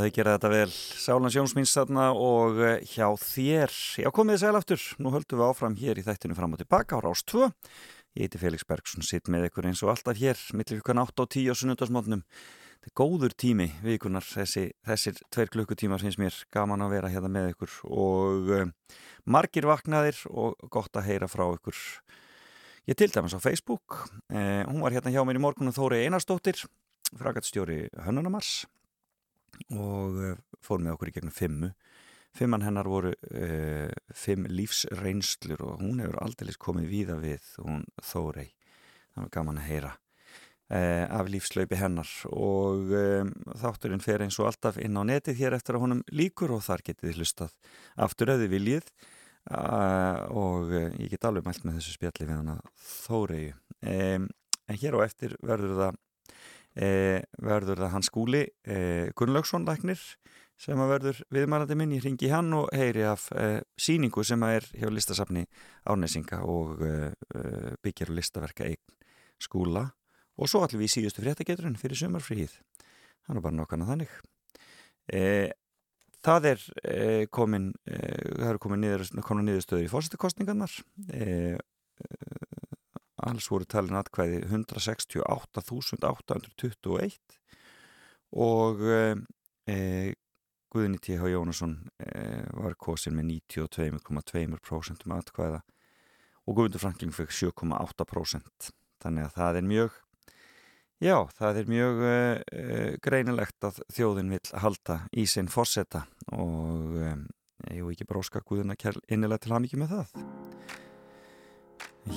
[0.00, 0.68] þau gera þetta vel.
[0.72, 3.74] Sálan Sjónsmins þarna og eh, hjá þér.
[4.02, 4.84] Já, komið sæl aftur.
[5.02, 7.50] Nú höldum við áfram hér í þættinu fram og tilbaka á Rás 2.
[8.18, 11.30] Ég heiti Felix Bergsson, sitt með ykkur eins og alltaf hér, millir hlukan 8 og
[11.30, 12.24] 10 á sunnundasmótnum.
[12.80, 17.30] Þetta er góður tími vikunar, þessi, þessir tveir klukkutímar finnst mér gaman að vera hérna
[17.30, 18.96] með ykkur og uh,
[19.28, 21.78] margir vaknaðir og gott að heyra frá ykkur.
[22.88, 24.00] Ég til dæmis á Facebook,
[24.32, 26.64] uh, hún var hérna hjá mér í morgunum Þóri Einarstóttir,
[27.14, 28.64] fragatstjóri Hönnunamars
[29.74, 31.72] og uh, fór með okkur í gegnum fimmu.
[32.36, 38.52] Fimman hennar voru uh, fimm lífsreynslur og hún hefur aldrei komið víða við, hún Þórei.
[39.10, 43.32] Það var gaman að heyra uh, af lífslaupi hennar og um,
[43.62, 46.86] þátturinn fer eins og alltaf inn á netið hér eftir að honum líkur og þar
[46.86, 47.56] getið hlustað
[47.98, 48.92] aftur öðu viljið
[49.50, 50.68] og
[51.00, 53.46] ég get alveg mælt með þessu spjalli við hann að Þórei.
[53.80, 54.26] Um,
[54.68, 55.98] en hér á eftir verður það
[56.78, 59.98] Eh, verður það hans skúli eh, Gunnlaugsson læknir
[60.60, 64.58] sem að verður viðmælandi minn, ég ringi hann og heyri af eh, síningu sem að
[64.60, 65.46] er hjá listasafni
[65.90, 66.84] Árnesinga og
[67.82, 68.98] byggjar og listaverka eign
[69.40, 69.88] skúla.
[70.38, 72.54] Og svo allir við í síðustu fréttageturinn fyrir sumarfríð
[73.26, 74.12] hann er bara nokkana þannig.
[76.20, 76.62] Það er
[77.32, 80.74] komin það eru komin niður, niðurstöður í fórsættakostningarnar
[83.30, 87.18] alls voru talin atkvæði 168.821
[88.40, 88.98] og e,
[90.70, 91.22] Guðni T.H.
[91.32, 93.24] Jónasson e, var kosin með
[93.56, 95.60] 92,2% atkvæða
[96.46, 98.70] og Guðmundur Frankling fekk 7,8%
[99.02, 99.92] þannig að það er mjög
[101.00, 102.08] já, það er mjög e,
[103.02, 106.00] greinilegt að þjóðin vil halda í sinn fórseta
[106.36, 106.80] og
[107.70, 108.74] ég vil ekki bróska Guðuna
[109.08, 110.08] innilega til ham ekki með það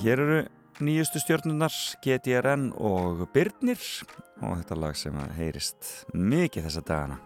[0.00, 0.38] Hér eru
[0.82, 3.78] nýjustu stjórnunar GTRN og Byrnir
[4.42, 7.20] og þetta lag sem heyrist mikið þessa dagana.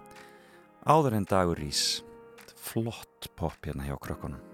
[0.88, 2.02] Áður en dagur ís
[2.58, 4.47] flott pop hérna hjá krökkunum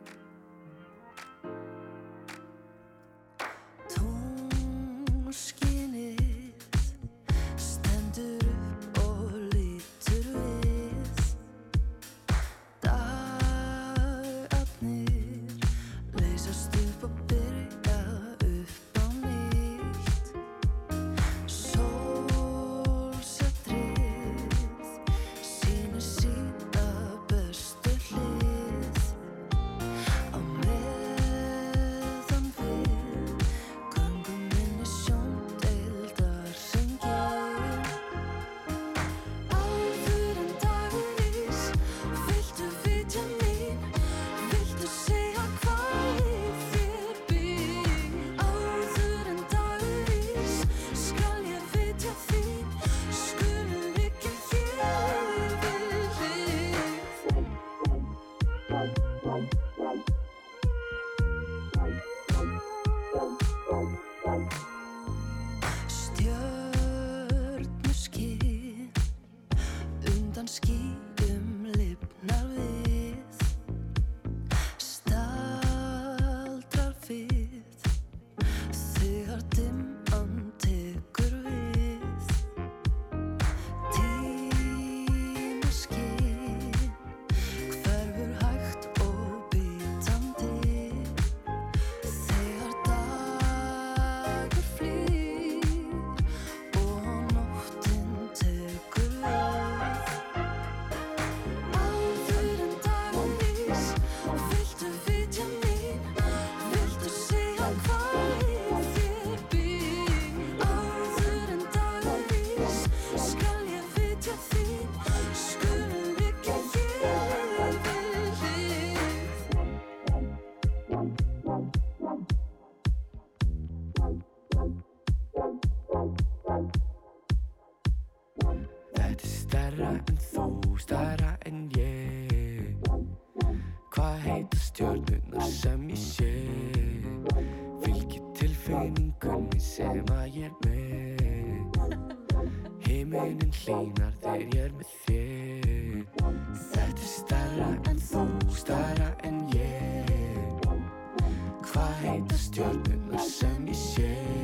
[152.54, 154.43] sem ég sé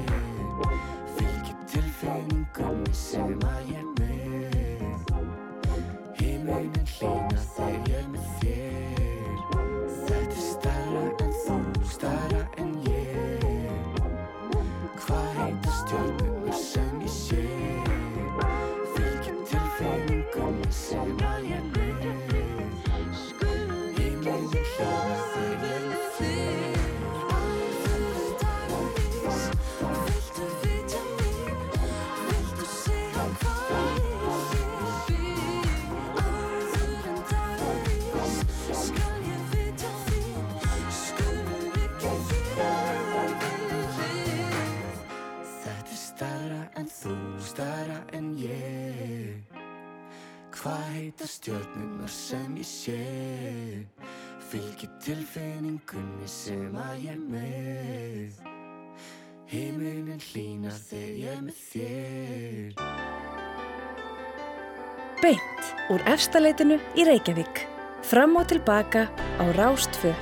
[55.05, 58.41] tilfinningunni sem að ég með
[59.51, 63.21] Himinin hlýnar þegar ég með þér
[65.21, 67.67] Beint úr efstaleitinu í Reykjavík.
[68.09, 70.15] Fram og tilbaka á Rástfö.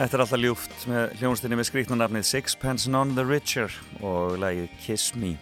[0.00, 5.10] Þetta er alltaf ljúft með hljónstinni með skrýtnunafnið Sixpence None the Richer og lagið Kiss
[5.12, 5.34] Me.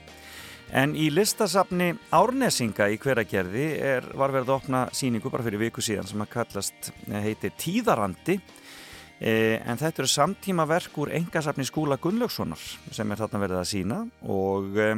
[0.75, 5.85] En í listasafni Árnesinga í hveragerði er, var verið að opna síningu bara fyrir viku
[5.85, 8.43] síðan sem að kallast, eh, heitir Tíðarandi e,
[9.19, 12.61] en þetta eru samtíma verk úr engasafni skúla Gunnlaugssonar
[12.95, 13.97] sem er þarna verið að sína
[14.31, 14.91] og e,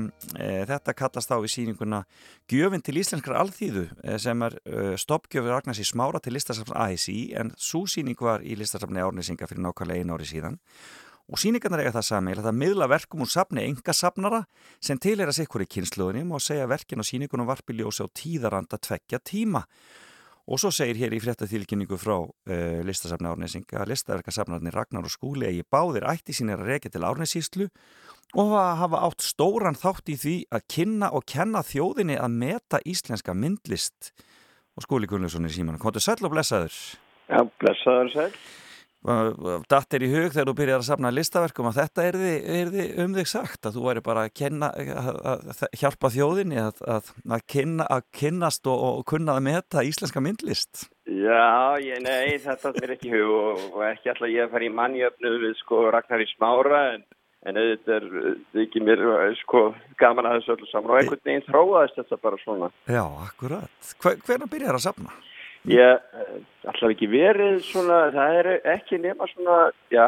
[0.68, 2.02] þetta kallast þá í síninguna
[2.50, 7.30] Gjöfin til íslenskar alþýðu e, sem er e, stoppgjöfur Agnars í smára til listasafn ASI
[7.40, 10.60] en svo síning var í listasafni Árnesinga fyrir nákvæmlega einu ári síðan.
[11.30, 14.42] Og síningarnar eiga það sami að það miðla verkum úr safni engasafnara
[14.82, 19.22] sem tilheyra sikkur í kynsluðunum og segja verkin og síningunum varpi ljósi á tíðaranda tveggja
[19.22, 19.64] tíma.
[19.64, 20.09] og
[20.59, 25.66] svo segir hér í fréttatilkynningu frá uh, listasafni Árnesinga að listaverkasafnarnir Ragnar og Skúli eigi
[25.70, 27.68] báðir ætti sínir að reykja til Árnesíslu
[28.40, 32.82] og að hafa átt stóran þátt í því að kynna og kenna þjóðinni að meta
[32.86, 34.11] íslenska myndlist
[34.74, 35.78] og Skúli Gunnlaugsson er síman.
[35.82, 36.74] Kontur sæl og blessaður.
[37.30, 38.30] Já, blessaður sæl.
[39.01, 42.72] Datt er í hug þegar þú byrjar að safna listaverkum að þetta er þið, er
[42.74, 46.82] þið um þig sagt að þú væri bara að, kenna, að, að hjálpa þjóðinni að,
[46.84, 47.86] að, að kynna,
[48.18, 53.32] kynnast og, og kunna að meta íslenska myndlist Já, ég, nei, þetta er ekki hug
[53.38, 57.09] og, og ekki alltaf ég að fara í mannjöfnu við sko Ragnar í smára en,
[57.48, 59.07] en auðvitað er þetta ekki mér
[59.40, 59.64] sko
[60.03, 63.92] gaman að þessu öllu saman og einhvern veginn þróaðist þetta bara svona Já, akkurat.
[63.96, 65.16] Hver, hvernig byrjar að safna?
[65.68, 66.00] Ég
[66.64, 69.56] alltaf ekki verið svona, það er ekki nema svona,
[69.92, 70.06] já,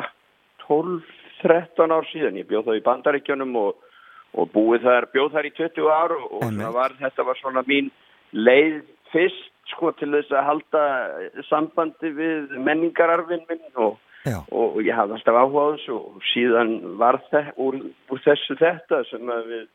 [0.65, 2.39] 12-13 ár síðan.
[2.41, 3.91] Ég bjóð þá í bandaríkjunum og,
[4.33, 7.91] og búið þar, bjóð þar í 20 ár og, og var, þetta var svona mín
[8.33, 8.81] leið
[9.13, 10.87] fyrst sko til þess að halda
[11.49, 14.41] sambandi við menningararfin minn og, Já.
[14.51, 17.79] og ég hafði alltaf áhuga á þessu og síðan var það úr,
[18.13, 19.69] úr þessu þetta sem við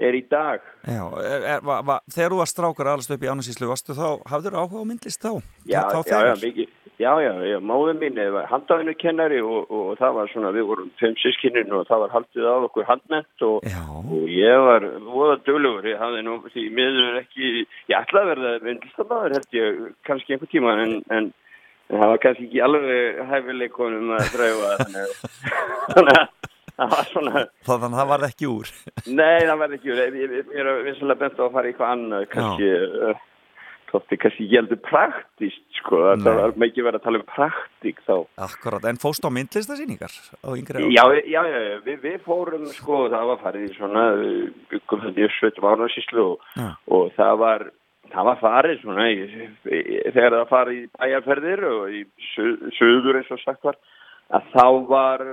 [0.00, 0.66] er í dag.
[0.88, 4.88] Já, er, va, va, þegar þú varst strákar alveg upp í þá, hafður áhuga á
[4.88, 5.32] myndlist þá?
[5.68, 6.76] Já, þá já, já, mikið.
[7.00, 11.14] Já, já, móður mín var handafinu kennari og, og, það var svona, við vorum fimm
[11.16, 16.02] sískinin og það var haldið á okkur handnett og, og ég var voða dölugur, ég
[16.02, 19.80] hafði nú því miður ekki, ég ætlaði að verða myndlistamæður held ég,
[20.10, 21.30] kannski einhver tíma en, en,
[21.88, 24.76] en það var kannski ekki alveg hæfileikonum að dræfa
[25.94, 26.28] þannig að
[26.80, 28.70] það var svona Það, þannig að það varð ekki úr.
[29.06, 31.92] Nei, það verði ekki, ég, ég, ég er vissilega bent á að fara í eitthvað
[31.94, 32.70] annað, kannski,
[33.10, 33.26] uh,
[33.90, 36.38] þótti kannski ég heldur praktist, sko, það Nei.
[36.38, 38.14] var ekki verið að tala um praktík þá.
[38.46, 40.94] Akkurat, en fóstu á myndlistasýningar á yngri árum?
[40.94, 44.40] Já, já, já, við, við fórum, sko, það var farið í svona, uh,
[44.72, 46.50] byggum þetta í sveitum árnarsíslu og,
[46.96, 47.66] og það var,
[48.14, 49.48] það var farið svona, í,
[50.10, 52.04] þegar það farið í bæjarferðir og í
[52.78, 53.80] suður eins og sagt var,
[54.36, 55.24] að þá var,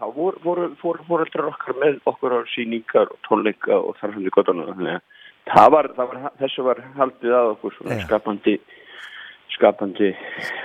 [0.00, 4.24] þá voru, voru, voru fóreldrar okkar með okkur á síningar og tónleika og þar sem
[4.24, 5.04] við gottum þannig að
[5.52, 8.04] það var, það var, þessu var haldið að okkur svona Já.
[8.06, 8.54] skapandi,
[9.56, 10.10] skapandi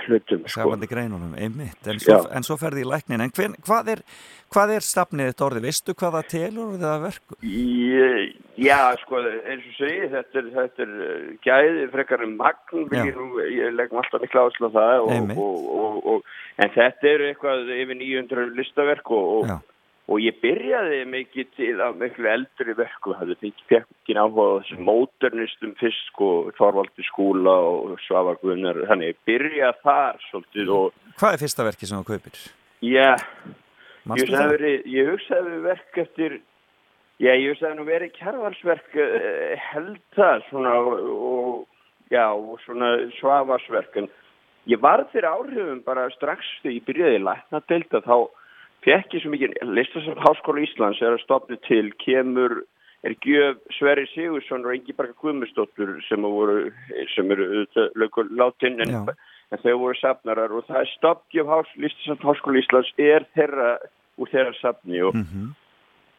[0.06, 0.54] hlutum, sko.
[0.56, 1.80] Skapandi greinunum, einmitt.
[1.88, 3.22] En svo, en svo ferði í læknin.
[3.24, 4.04] En hver, hvað er,
[4.52, 5.64] hvað er stafnið þetta orði?
[5.68, 7.38] Veistu hvað það telur orðið að verku?
[7.52, 12.86] Ég, já, sko, eins og segi, þetta er, þetta er uh, gæði frekar en magn,
[12.92, 13.20] ég,
[13.56, 18.00] ég leggum alltaf mikla áherslu á það, og, og, og, en þetta eru eitthvað yfir
[18.00, 19.56] 900 listaverk og, og, Já.
[20.12, 24.84] og ég byrjaði mikið til að miklu eldri verku, það fekk ekki áhuga á þessum
[24.90, 26.30] móternistum fyrst, sko,
[26.60, 31.88] Þorvaldi skúla og Svavar Gunnar, þannig ég byrjaði þar svolítið og, Hvað er fyrsta verki
[31.88, 32.46] sem þú kaupir?
[32.82, 33.12] já,
[34.08, 34.34] Manstu
[34.90, 36.40] Ég hugsaði, verk eftir,
[37.22, 41.62] já ég hugsaði nú verið kjærvalsverk uh, held það svona og,
[42.12, 42.26] já
[42.66, 44.10] svona svavarsverk en
[44.70, 48.16] ég var fyrir áhrifum bara strax þegar ég byrjaði í læknadeild að þá
[48.82, 52.58] fekk ég svo mikið, listasafn Háskóla Íslands er að stopna til, kemur,
[53.06, 56.26] er gjöf Sverri Sigursson og Engi Barga Guðmustóttur sem
[57.14, 58.98] sem eru auðvitað látin en
[59.52, 63.74] en þau voru safnarar og það er hás, listasafn Háskóla Íslands er þeirra
[64.18, 65.54] úr þeirra safni og, Mm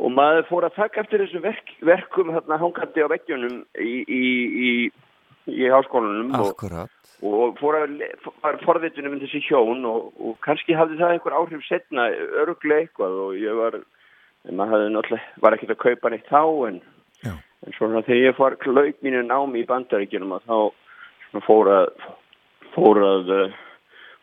[0.03, 4.23] og maður fór að taka eftir þessum verk, verkum hérna hangandi á veggjunum í, í,
[4.67, 4.71] í,
[5.53, 6.63] í háskólanum og,
[7.23, 7.95] og fór að
[8.43, 12.09] var forvitunum um þessi hjón og, og kannski hafði það einhver áhrif setna,
[12.43, 13.79] öruglega eitthvað og ég var,
[14.51, 16.81] maður náttúrulega, var ekkert að kaupa neitt þá en,
[17.31, 22.07] en svona þegar ég fór lauk mínu námi í bandaríkjunum að þá fór að,
[22.75, 23.35] fór að,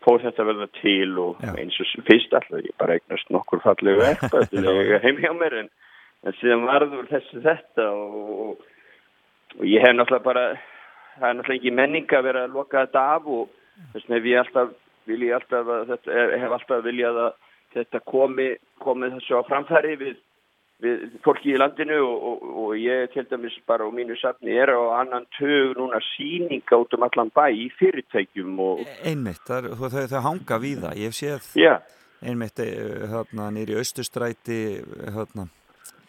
[0.05, 1.53] fór þetta verða til og Já.
[1.61, 5.71] eins og fyrst alltaf ég bara eignast nokkur fallegu eiga heim hjá mér en,
[6.25, 8.61] en síðan varður þessu þetta og,
[9.59, 10.45] og ég hef náttúrulega bara
[11.17, 13.47] það er náttúrulega ekki menning að vera að loka þetta af og
[13.93, 14.75] þess vegna hef ég alltaf
[15.09, 17.31] vil ég alltaf að þetta hef alltaf viljað að
[17.75, 18.49] þetta komi,
[18.83, 20.17] komi þessu á framfæri við,
[20.81, 24.71] við fólki í landinu og, og, og ég til dæmis bara á mínu safni er
[24.73, 30.09] á annan tög núna síninga út um allan bæ í fyrirtækjum og Einmitt, það, er-
[30.11, 30.93] þau, hanga víða.
[30.97, 31.75] Ég hef séð já,
[32.25, 34.59] einmitt eh, hérna nýri austustræti
[35.13, 35.47] hérna,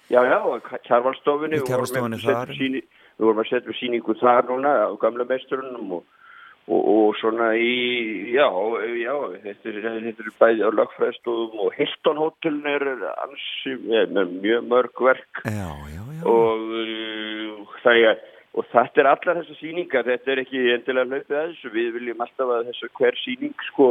[0.09, 0.41] já, já,
[0.89, 1.61] Kjarvalsstofunni.
[1.63, 6.05] Við vorum að setja við síningu þar núna á gamla meisturunum og
[6.71, 7.71] Og, og svona í,
[8.31, 8.47] já,
[8.95, 14.37] já, þetta er, þetta er bæði á lögfræðstofum og Hilton hótelin er ansi, er með
[14.45, 16.21] mjög mörg verk Já, já, já.
[16.31, 18.23] og uh, það er,
[18.55, 22.23] og þetta er allar þessar síningar, þetta er ekki endilega hlaupið að þessu, við viljum
[22.29, 23.89] alltaf að þessu hver síning sko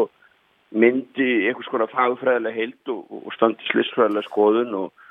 [0.72, 5.06] myndi einhvers konar fagfræðilega heild og, og standi slissfræðilega skoðun og,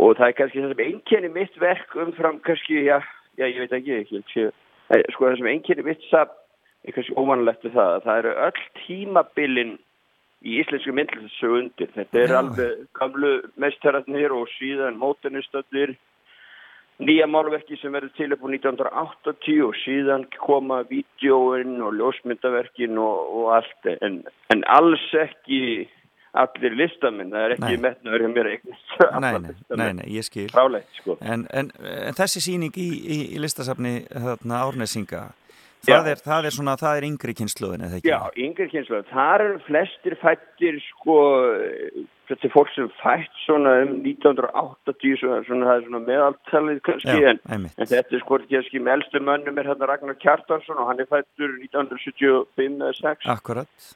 [0.00, 3.02] og það er kannski það sem einkenni mitt verk umfram kannski, já,
[3.36, 6.40] já ég veit ekki, ekki, ekki sko það sem einkenni mitt safn
[6.86, 9.76] er kannski óvanlegt við það að það eru öll tímabilin
[10.46, 11.92] í íslensku myndlistasögu undir.
[11.94, 15.96] Þetta er alveg gamlu mestararnir og síðan mótenistöfnir
[17.02, 23.34] nýja málverki sem verður til upp á 1980 og síðan koma vídjóin og ljósmyndaverkin og,
[23.36, 24.22] og allt en,
[24.54, 25.88] en alls ekki
[26.36, 28.94] allir listamenn, það er ekki metnaður hjá mér eignast
[29.24, 29.30] Nei,
[29.80, 30.48] nei, nei, ég skil.
[30.52, 31.16] Fráleitt, sko.
[31.24, 35.30] En, en, en þessi síning í, í, í listasafni Árnesinga.
[35.86, 38.12] Það er, það er svona, það er yngri kynnslóðin, eða ekki?
[38.12, 39.00] Já, yngri kynslu.
[39.12, 41.18] Þar eru flestir fættir, sko,
[42.28, 47.18] þetta er fólk sem fætt svona um 1980, svona, svona það er svona meðaltalið kannski,
[47.22, 50.90] Já, en, en þetta er sko kannski með elstu mönnum er hérna Ragnar Kjartansson og
[50.90, 53.88] hann er fættur 1975 eða 6 Akkurat.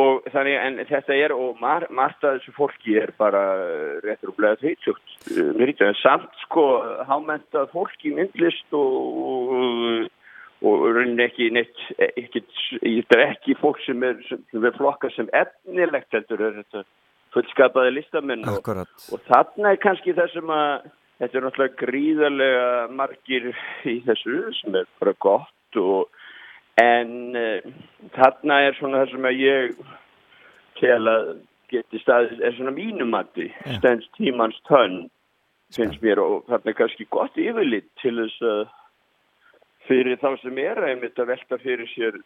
[0.00, 4.34] og þannig en þetta er og mar, margt af þessu fólki er bara eh, réttur
[4.34, 6.66] og bleið þeittjótt en samt sko
[7.08, 8.96] hámentað fólki myndlist og,
[9.30, 10.12] og,
[10.64, 12.42] og raunin ekki neitt ekki,
[12.80, 16.84] þetta er ekki fólk sem er, sem er flokka sem efnilegt heldur er þetta
[17.36, 18.70] fullskapaði listamenn og,
[19.12, 20.86] og þarna er kannski það sem að
[21.20, 23.50] þetta er náttúrulega gríðarlega margir
[23.88, 26.08] í þessu sem er bara gott og
[26.80, 27.68] en uh,
[28.16, 29.76] þarna er svona það sem að ég
[30.80, 31.28] tel að
[31.72, 33.76] geti staðið er svona mínumatti Já.
[33.80, 35.06] stends tímans tönn
[35.74, 38.60] finnst mér og þarna er kannski gott yfirlit til þess að
[39.88, 42.18] fyrir þá sem er einmitt að velta fyrir sér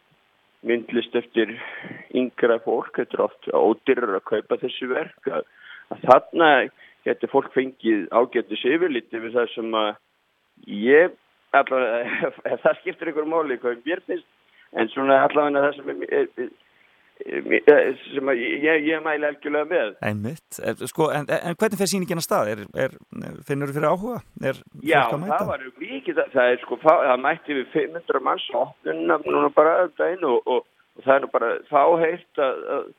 [0.67, 1.55] myndlist eftir
[2.13, 5.47] yngra fólk, þetta er oft ódyrur að kaupa þessi verk að,
[5.93, 6.49] að þarna
[7.07, 9.89] getur fólk fengið ágættis yfirlit yfir það sem að
[10.77, 11.15] ég
[11.57, 12.31] allavega,
[12.63, 14.27] það skiptir ykkur máli hvað mér finnst,
[14.77, 16.51] en svona allavega það sem er, er,
[18.11, 22.21] sem að ég, ég mæli algjörlega með Einmitt, Eh, sko, en, en hvernig fer sýningin
[22.21, 22.51] að stað?
[22.51, 22.95] Er, er,
[23.47, 24.21] finnur þú fyrir áhuga?
[24.43, 28.47] Er Já, það var mikið, það, er sko, það mætti við 500 manns
[29.25, 30.65] núna bara um daginn og, og,
[30.97, 32.89] og það er nú bara fáheirt að, að,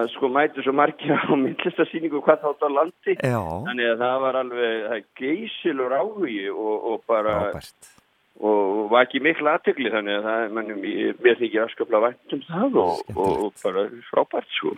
[0.00, 3.18] að sko mæti svo margir á myndlistasýningu hvað þátt á landi.
[3.18, 7.93] Já, Þannig að það var alveg, er geysilur áhugi og, og bara, frábært.
[8.40, 12.42] Og var ekki miklu aðtökli þannig að það, mann, ég, mér þykir afskaplega vænt um
[12.48, 14.74] það og, og, og bara frábært sko.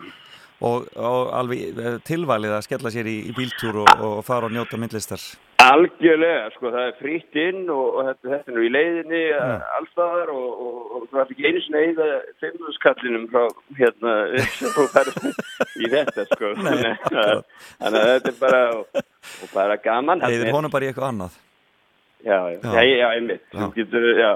[0.67, 4.53] Og, og alveg eh, tilvalið að skella sér í, í bíltúr og, og fara og
[4.55, 5.21] njóta myndlistar.
[5.61, 9.41] Algjörlega, sko, það er fritt inn og, þetta, þetta er nú í leiðinni Ja.
[9.51, 9.57] ja.
[9.77, 12.07] allstaðar og, það er ekki einu sinni eða
[12.41, 13.43] fimmúskallinum frá
[13.77, 14.13] hérna
[15.81, 16.53] í þetta, sko.
[16.65, 17.43] Nei, Þannig að-
[17.89, 18.63] að þetta er bara,
[19.53, 20.25] bara gaman.
[20.29, 21.37] Eða honum bara í eitthvað annað.
[22.27, 22.83] Já, já, Já.
[22.83, 23.67] já, já, einmitt, Já.
[24.19, 24.31] já,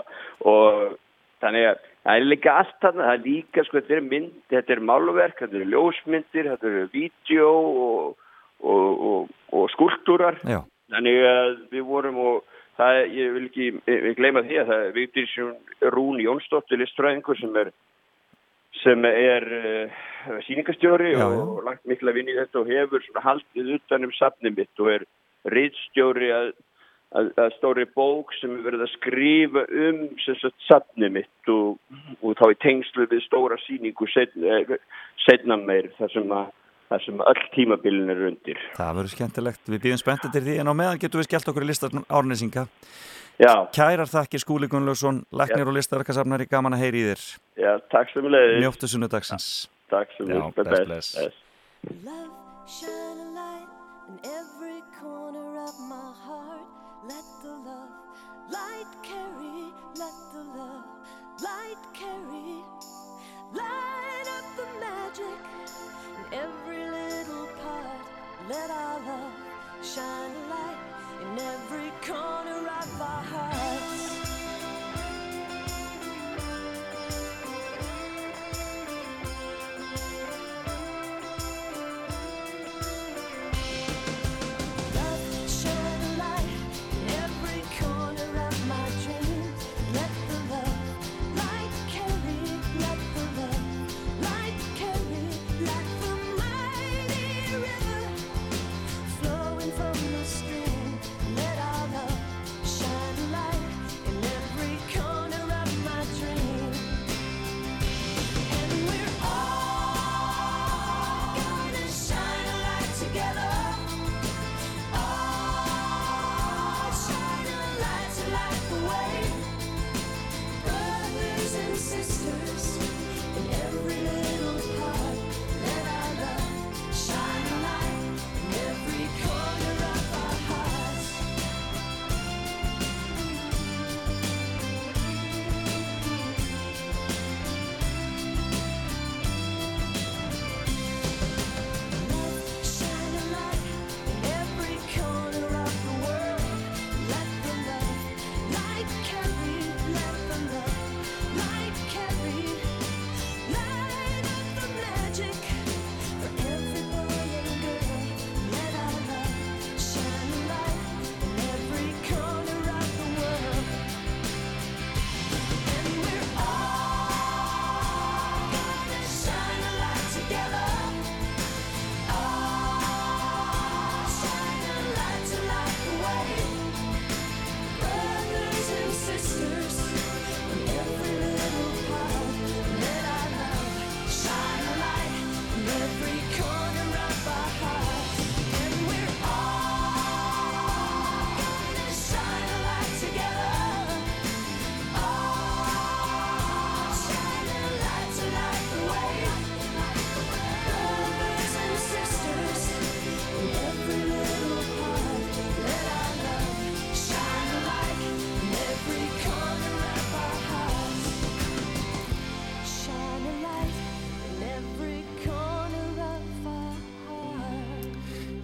[0.47, 0.97] og
[1.43, 4.73] þannig að það er líka allt þarna, það er líka, sko, þetta er mynd, þetta
[4.77, 8.15] er málverk, þetta eru ljósmyndir, þetta eru vídeo og,
[8.61, 10.39] og, og, og skúltúrar.
[10.47, 10.61] Já,
[10.91, 12.41] Þannig að við vorum og
[12.79, 15.35] það, er- ég vil ekki, við gleyma því að það er Vigdís
[15.93, 17.69] Rún Jónsdóttir listfræðingur sem er
[18.81, 21.41] sem er uh, sýningastjóri Já, og, já.
[21.43, 24.89] og lagt mikla vinni í þetta og hefur svona haldið utan um safnið mitt og
[24.95, 25.05] er
[26.31, 26.51] að, að
[27.57, 31.77] stóri bók sem er verið að skrifa um sem sagt safnið mitt og,
[32.23, 34.61] og þá í tengslu við stóra sýningu setna,
[35.25, 36.51] setna meir þar sem að
[36.91, 38.57] þar sem öll tímabilin er undir.
[38.75, 39.61] það verður skemmtilegt.
[39.71, 42.65] Við býðum spenntið til því en á meðan getum við skellt okkur í listar árnesinga.
[43.39, 47.23] Já, Kærar þakkir Skúli Gunnlaugsson, læknir og listaverkasafnari, gaman að heyri í þér.
[47.63, 48.59] já, takk sem leiðis.
[48.61, 49.47] Njóttu sunnudagsins.
[49.89, 51.15] Takk sem Já, bless.
[51.15, 52.27] Love,
[52.67, 53.71] shine a light
[54.11, 56.80] in every corner of my heart.
[57.07, 57.89] Let the love
[58.51, 60.85] light carry, let the love
[61.41, 62.63] light carry.
[63.53, 65.39] Light up the magic
[66.15, 68.05] in every little part.
[68.47, 69.33] Let our love
[69.83, 70.77] shine a light
[71.23, 74.10] in every corner of our hearts.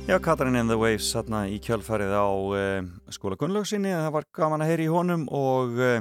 [0.08, 4.62] Já, Katrin in the Waves þarna í kjölfarið á uh, skóla Gunnlaugsinni, það var gaman
[4.64, 5.98] að heyra í honum og uh,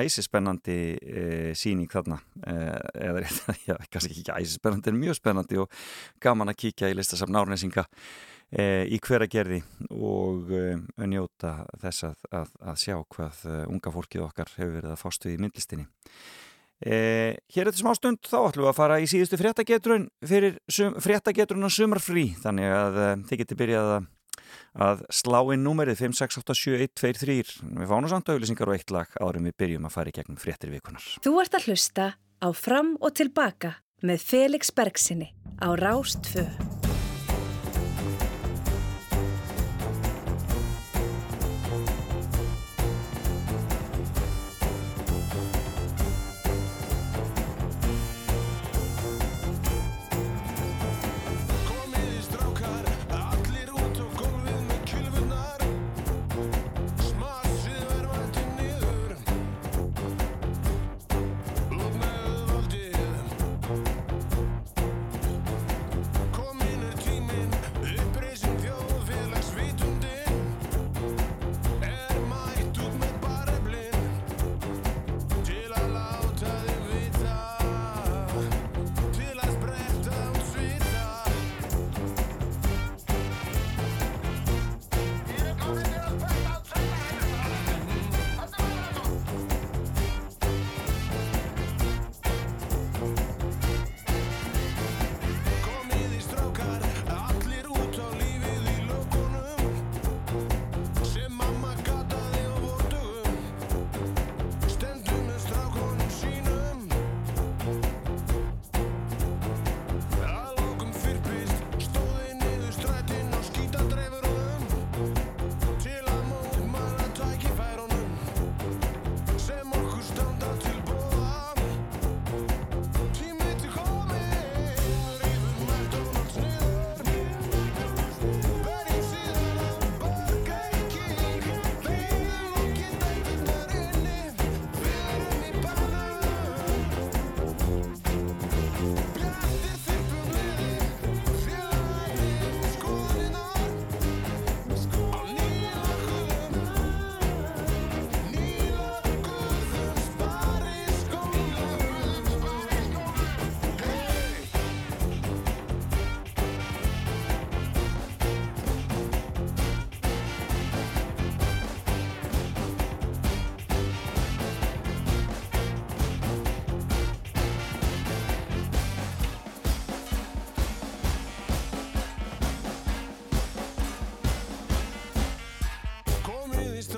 [0.00, 2.16] æsispennandi uh, síning þarna.
[2.40, 5.82] Eða rétt, já, kannski ekki æsispennandi en mjög spennandi og
[6.24, 7.84] gaman að kíkja í listasafn Árnesinga
[8.52, 9.62] í hveragerði
[9.96, 10.50] og
[11.08, 11.52] njóta
[11.84, 15.86] þess að, að, að sjá hvað unga fólkið okkar hefur verið að fástu í myndlistinni
[16.82, 20.96] Eh, hér eftir smá stund þá ætlum við að fara í síðustu fréttagetrun fyrir sum,
[21.02, 22.32] fréttagetrun og sumarfrí.
[22.42, 24.08] Þannig að eh, þið getur byrjað að,
[24.88, 29.86] að slá inn númerið 5687123 við fáum samt auðlýsingar og eitt lag árum við byrjum
[29.86, 34.26] að fara í gegnum fréttir vikunar Þú ert að hlusta á Fram og Tilbaka með
[34.26, 35.30] Felix Bergsinni
[35.62, 36.48] á Rástfö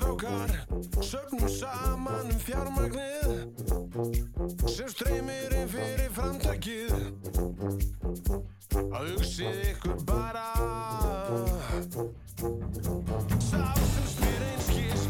[0.05, 0.65] strákar,
[1.01, 3.49] söfnum saman um fjármagnið
[4.69, 6.93] sem streymir inn fyrir framtakið.
[8.93, 10.45] Að hugsið ykkur bara.
[13.41, 15.07] Sá sem spyr einskis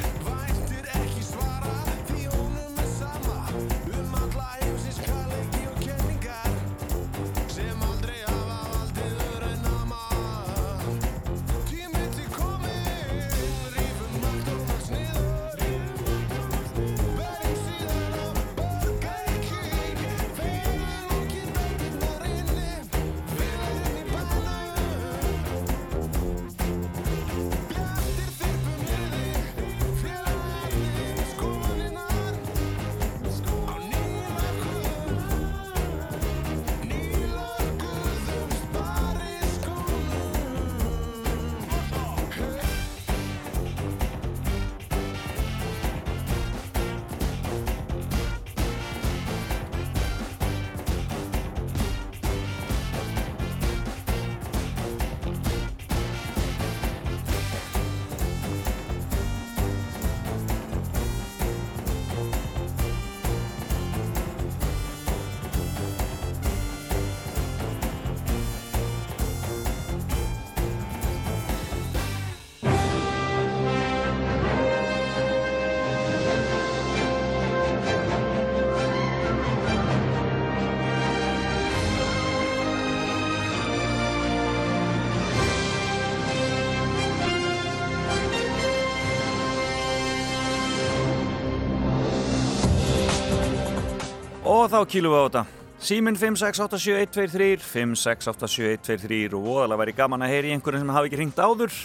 [94.76, 95.43] þá kýlum við á þetta
[95.85, 101.76] Síminn 5687123 5687123 og voðalega væri gaman að heyri einhverjum sem hafi ekki hringt áður.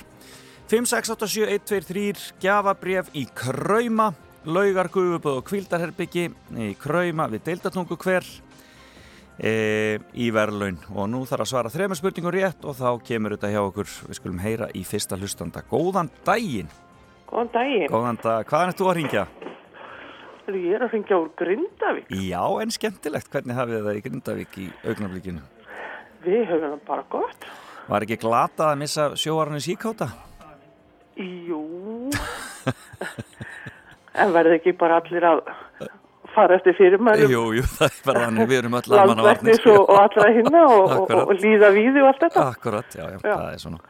[0.71, 4.13] 5687123 Gjafabref í Krauma
[4.47, 8.27] Laugar, Guðuböð og Kvildarherbyggi í Krauma við Deildatungu hver
[9.37, 9.53] e,
[10.15, 10.81] í verðlaun.
[10.95, 13.93] Og nú þarf að svara þrema spurningum rétt og þá kemur þetta hjá okkur.
[14.09, 15.67] Við skulum heyra í fyrsta hlustanda.
[15.69, 16.71] Góðan daginn.
[17.29, 17.91] Góðan daginn.
[17.93, 19.29] Góðan dag, hvaðan ert þú að ringja?
[20.49, 22.09] Ég er að ringja úr Grindavík.
[22.27, 25.43] Já, en skemmtilegt, hvernig hafið það í Grindavík í augnablikinu?
[26.25, 27.47] Við höfum það bara gott.
[27.91, 30.11] Var ekki glatað að missa sjóaranu síkáta?
[31.21, 31.61] Jú.
[34.21, 35.43] en verði ekki bara allir að
[36.31, 39.81] fara eftir fyrirmælum Jú, jú, það er bara þannig, við erum öll almanna landverknis og,
[39.91, 42.45] og allra hinna og, og, og líða víði og allt þetta.
[42.55, 43.33] Akkurat, já, já, Já.
[43.35, 43.81] það er svona.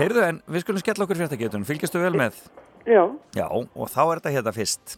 [0.00, 2.40] Heyrðu, en við skulum skella okkur fréttagetunum, fylgjastu vel með?
[2.88, 3.02] Já.
[3.36, 4.96] Já, og þá er þetta hérna fyrst.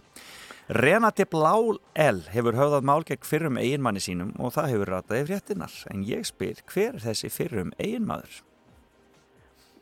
[0.68, 5.74] Renati Blál L hefur höfðað mál gegn fyrrum eiginmanni sínum og það hefur rataði fréttinar.
[5.92, 8.38] En ég spyr, hver er þessi fyrrum eiginmaður?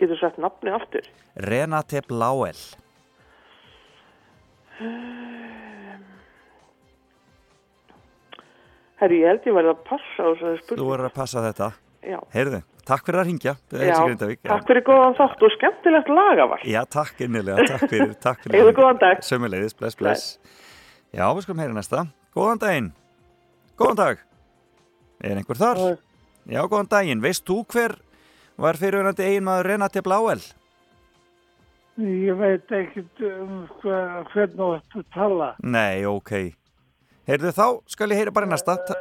[0.03, 1.07] Getur sagt nafni aftur.
[1.39, 2.63] Renate Blál L.
[9.03, 10.91] Herri, ég held ég verði að passa á þessari Þú spurning.
[10.93, 11.69] verður að passa þetta.
[12.03, 12.19] Já.
[12.35, 13.55] Heyrðu, takk fyrir að ringja.
[13.73, 13.97] Já,
[14.53, 16.65] takk fyrir góðan þátt og skemmtilegt lagavar.
[16.67, 18.59] Já, takk innilega, takk fyrir, takk fyrir.
[18.61, 19.23] Eigðu góðan dag.
[19.27, 20.25] Sömuleiðis, bless, bless.
[21.13, 22.05] Já, við skulum heyra næsta.
[22.37, 22.89] Góðan daginn.
[23.79, 24.23] Góðan dag.
[25.23, 25.81] Er einhver þar?
[26.49, 27.23] Já, góðan daginn.
[27.25, 27.99] Veist þú hver
[28.61, 30.41] var fyrirvunandi eiginmaður Renate Bláel?
[32.01, 35.51] Ég veit ekkert um hvernig þú ætti að tala.
[35.61, 36.33] Nei, ok.
[37.29, 38.79] Heyrðu þá, skal ég heyra bara næsta.
[38.89, 38.97] Ta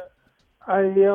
[0.62, 1.14] Æ, já,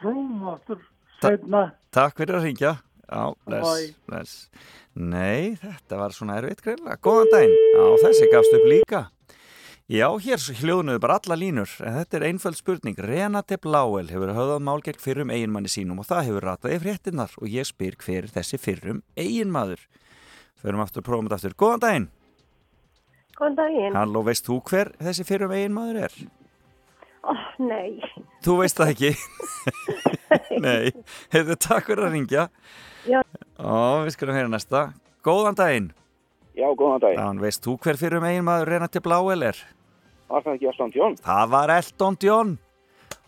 [0.00, 0.80] prófum áttur
[1.22, 1.68] setna.
[1.94, 2.72] takk fyrir að ringja.
[3.08, 3.92] Já, Bye.
[4.08, 4.48] bless.
[4.98, 6.96] Nei, þetta var svona erfitt greinlega.
[7.04, 7.54] Góðan daginn.
[7.76, 9.04] Já, þessi gafst upp líka.
[9.88, 12.98] Já, hér hljóðnuðu bara alla línur, en þetta er einföld spurning.
[13.00, 17.48] Renate Bláel hefur höfðað mál gegn fyrrum eiginmanni sínum og það hefur rataði fréttinnar og
[17.48, 19.86] ég spyr hver er þessi fyrrum eiginmaður.
[20.60, 21.54] Förum aftur, prófum þetta aftur.
[21.64, 22.04] Góðan daginn.
[23.38, 23.96] Góðan daginn.
[23.96, 26.18] Halló, veist þú hver þessi fyrrum eiginmaður er?
[27.24, 27.32] Ó,
[27.64, 27.96] nei.
[28.44, 29.14] Þú veist það ekki?
[30.68, 30.92] Nei,
[31.32, 32.46] hefur takk fyrir að ringja.
[33.08, 33.22] Já.
[33.56, 34.84] Ó, við skulum heyra næsta.
[35.24, 35.88] Góðan daginn.
[36.52, 37.24] Já, góðan daginn.
[37.24, 39.64] Þann veist þú hver fyrir megin maður Renati Bláel er?
[40.28, 41.16] Var það ekki Elton John?
[41.24, 42.54] Það var Elton John.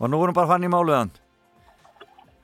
[0.01, 1.11] Og nú vorum bara fann í máluðan.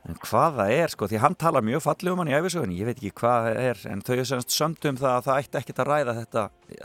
[0.08, 2.88] En hvað það er, sko, því hann tala mjög fallið um hann í æfisögunni, ég
[2.88, 5.60] veit ekki hvað það er, en þau er semst sömdu um það að það ætti
[5.60, 6.44] ekkert að ræða þetta,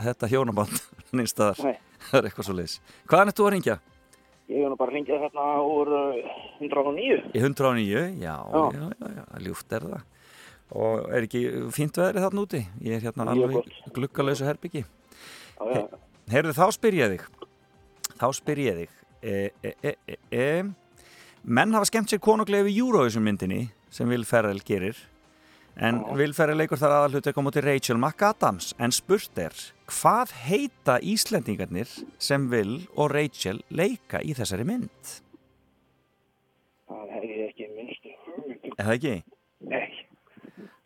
[0.09, 0.81] þetta hjónaband
[1.17, 1.61] nýnstaðar.
[1.63, 1.77] Nei.
[2.09, 2.73] Það er eitthvað svo leiðis.
[3.07, 3.77] Hvaðan er þú að ringja?
[4.51, 7.21] Ég hef nú bara ringið hérna úr uh, 109.
[7.31, 9.13] Í 109, já, já, Já.
[9.15, 10.03] já, ljúft er það.
[10.83, 11.45] Og er ekki
[11.77, 12.61] fínt veðrið þarna úti?
[12.83, 14.83] Ég er hérna alveg gluggalösu herbyggi.
[16.33, 17.25] Heyrðu, þá spyr ég þig.
[18.23, 18.91] Þá spyr ég þig.
[19.19, 20.43] E, e, e, e, e.
[21.43, 24.95] Menn hafa skemmt sér konunglega við Eurovision myndinni sem Will Ferrell gerir.
[25.75, 28.71] En Will Ferrell leikur þar aðalhut að koma til Rachel McAdams.
[28.79, 29.51] En spurt er,
[29.91, 35.13] hvað heita Íslendingarnir sem Will og Rachel leika í þessari mynd?
[36.87, 38.17] Það hef ég ekki minnstu.
[38.77, 39.15] Er það ekki?
[39.67, 39.87] Nei.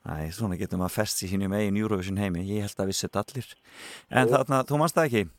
[0.07, 2.47] Æ, svona getur maður fest í sínum eigin Eurovision heimi.
[2.49, 3.57] Ég held að vissi þetta allir.
[4.09, 5.29] En þarna, þú manst það ekki?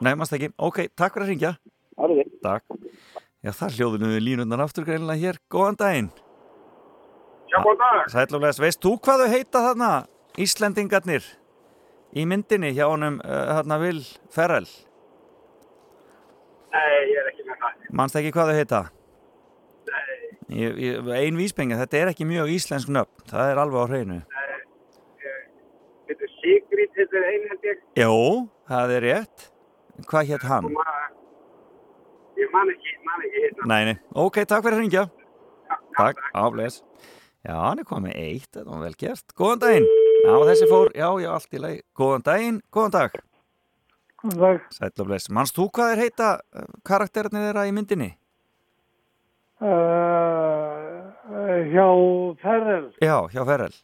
[0.00, 0.14] Nei.
[0.14, 0.50] Það ekki.
[0.58, 1.52] Ok, takk fyrir að ringja.
[1.94, 2.32] Það er.
[2.44, 2.76] Takk.
[3.44, 5.38] Já, það hljóðinu við línundar aftur greinilega hér.
[5.52, 6.10] Góðan daginn.
[7.52, 8.10] Já, góðan dag.
[8.14, 9.92] Sælumlega, veist þú hvað þau heita þarna?
[10.40, 11.26] Íslendingarnir
[12.14, 14.00] í myndinni hjá honum uh, þarna Vil
[14.34, 14.68] Ferrell.
[16.74, 17.88] Nei, ég er ekki með það.
[18.00, 18.82] Manst ekki hvað þau heita?
[19.90, 20.20] Nei,
[20.54, 23.24] Ég, ég, ein vísbenga, þetta er ekki mjög íslensk nöfn.
[23.30, 24.18] Það er alveg á hreinu.
[24.20, 24.58] nei.
[26.08, 27.28] Þetta er Sigrid, þetta er
[27.64, 27.80] ég.
[27.96, 28.12] Jó,
[28.68, 29.46] það er rétt.
[30.02, 30.70] Hvað hétt hann?
[32.34, 33.68] Ég man ekki, man ekki hérna.
[33.70, 33.94] Nei, nei.
[34.18, 35.04] Ok, takk fyrir að ringja.
[35.94, 36.80] Takk, áblæs.
[37.44, 39.34] Já, hann er komið eitt, þetta var vel gert.
[39.38, 39.86] Góðan daginn.
[40.24, 41.80] Já, þessi fór, já, já, allt í lagi.
[41.94, 43.16] Góðan daginn, góðan dag.
[44.22, 44.60] Góðan dag.
[45.04, 45.30] Bless.
[45.30, 48.10] Manst þú hvað er heita uh, karakterinni þeirra í myndinni?
[49.62, 51.12] Uh,
[51.70, 51.86] hjá
[52.42, 52.88] Ferrell.
[53.04, 53.76] Já, hjá Ferrell.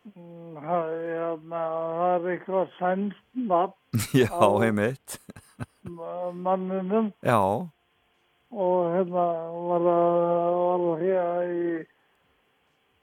[0.00, 1.58] Mm, Það hérna,
[2.00, 3.20] það er eitthvað sænst
[3.50, 4.30] nafn Já,
[4.62, 5.18] heimitt.
[6.40, 7.36] manninum Já,
[8.50, 9.24] og hérna
[9.66, 10.16] var það,
[10.70, 11.74] það hér í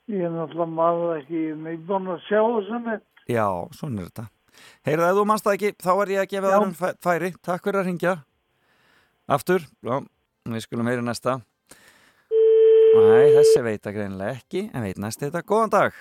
[0.07, 3.05] ég er náttúrulega maður ekki neitt að sjá þessu neitt.
[3.29, 3.45] já,
[3.77, 4.27] svona er þetta.
[4.87, 7.31] Heyrðu, ef þú manst það ekki, þá er ég að gefa öðrum fæ- færi.
[7.45, 8.13] Takk fyrir að ringja.
[9.37, 9.97] Aftur, já,
[10.47, 11.37] við skulum heyra næsta.
[12.31, 15.43] Æ, þessi veit að greinilega ekki, en veit næst þetta.
[15.45, 15.99] Góðan dag.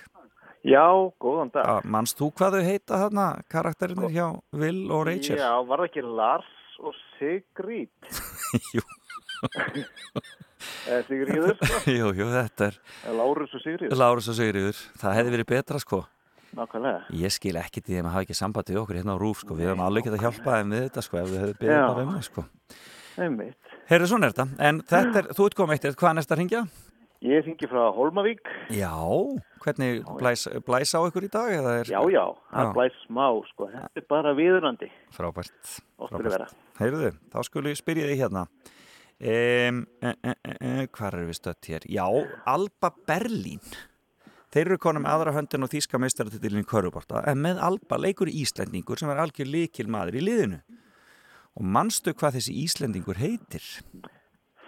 [0.67, 0.87] Já,
[1.23, 1.63] góðan dag.
[1.63, 4.27] Já, manst þú hvað þau heita þarna, karakterinir hjá
[4.59, 5.39] Will og Rachel?
[5.39, 7.93] Já, var það ekki Lars og Sigrid?
[8.75, 8.83] Jú,
[9.37, 9.63] sko.
[11.99, 12.81] jú, jú, þetta er
[13.15, 13.95] Lárus og Sigriður.
[14.01, 16.03] Lárus og Sigriður, það hefði verið betra sko
[16.57, 17.05] Nákvæmlega.
[17.21, 19.57] Ég skil ekki til þeim að hafa ekki samband við okkur hérna á Rúf sko,
[19.59, 22.13] við hefum alveg getað hjálpað þeim við þetta sko, ef við hefum beðið bara um
[22.15, 22.45] það sko
[23.17, 23.73] Einmitt.
[23.91, 26.41] Heyrðu, svona er þetta, en þetta er, þú ert komið eitt, hvað er næsta að
[26.43, 26.63] ringja?
[27.25, 28.43] Ég hringi frá Holmavík.
[28.77, 28.93] Já,
[29.65, 31.49] hvernig blæs, blæs á ykkur í dag?
[31.49, 33.69] Er, Já, já, það blæs smá, sko.
[33.73, 34.91] Þetta er bara viðurandi.
[35.17, 35.79] Frábært.
[35.97, 36.49] Óttur að vera.
[36.81, 38.45] Heyrðu, þá skulle ég spyrja þig hérna.
[39.17, 41.87] Um, e, e, e, e, hvað eru við stött hér?
[41.89, 42.05] Já,
[42.53, 43.65] Alba Berlín.
[44.53, 49.01] Þeir eru konum aðra höndin og þýska meistaratitilin í Köruborta, en með Alba leikur Íslendingur
[49.01, 50.61] sem er algjör líkil maður í liðinu.
[51.57, 53.65] Og manstu hvað þessi Íslendingur heitir?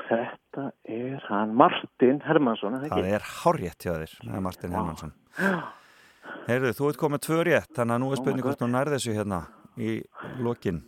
[0.09, 0.48] Þetta
[0.89, 5.17] er hann Martin Hermansson, er það er hárrétt hjá þér, það er Martin Hermansson.
[6.49, 8.97] Heyrðu, þú ert komið tvö rétt, þannig að nú er Oh spurning hvort þú nærði
[8.99, 9.43] þessu hérna
[9.79, 9.99] í
[10.45, 10.81] lokin.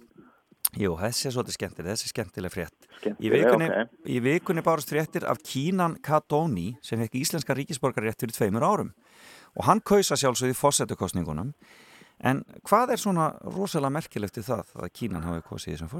[0.79, 2.89] Jú, þessi er svolítið skemmtileg, þessi er skemmtileg frétt.
[3.19, 3.95] Í vikunni, ok.
[4.07, 8.93] í vikunni bárust fréttir af Kínan Kadóni sem fekk íslenska ríkisborgarrétt fyrir tveimur árum.
[9.59, 11.55] Og hann kausa sjálfsögði fósettukostningunum.
[12.23, 15.91] En hvað er svona rosalega merkilegt í það að Kínan hafi kosið þessum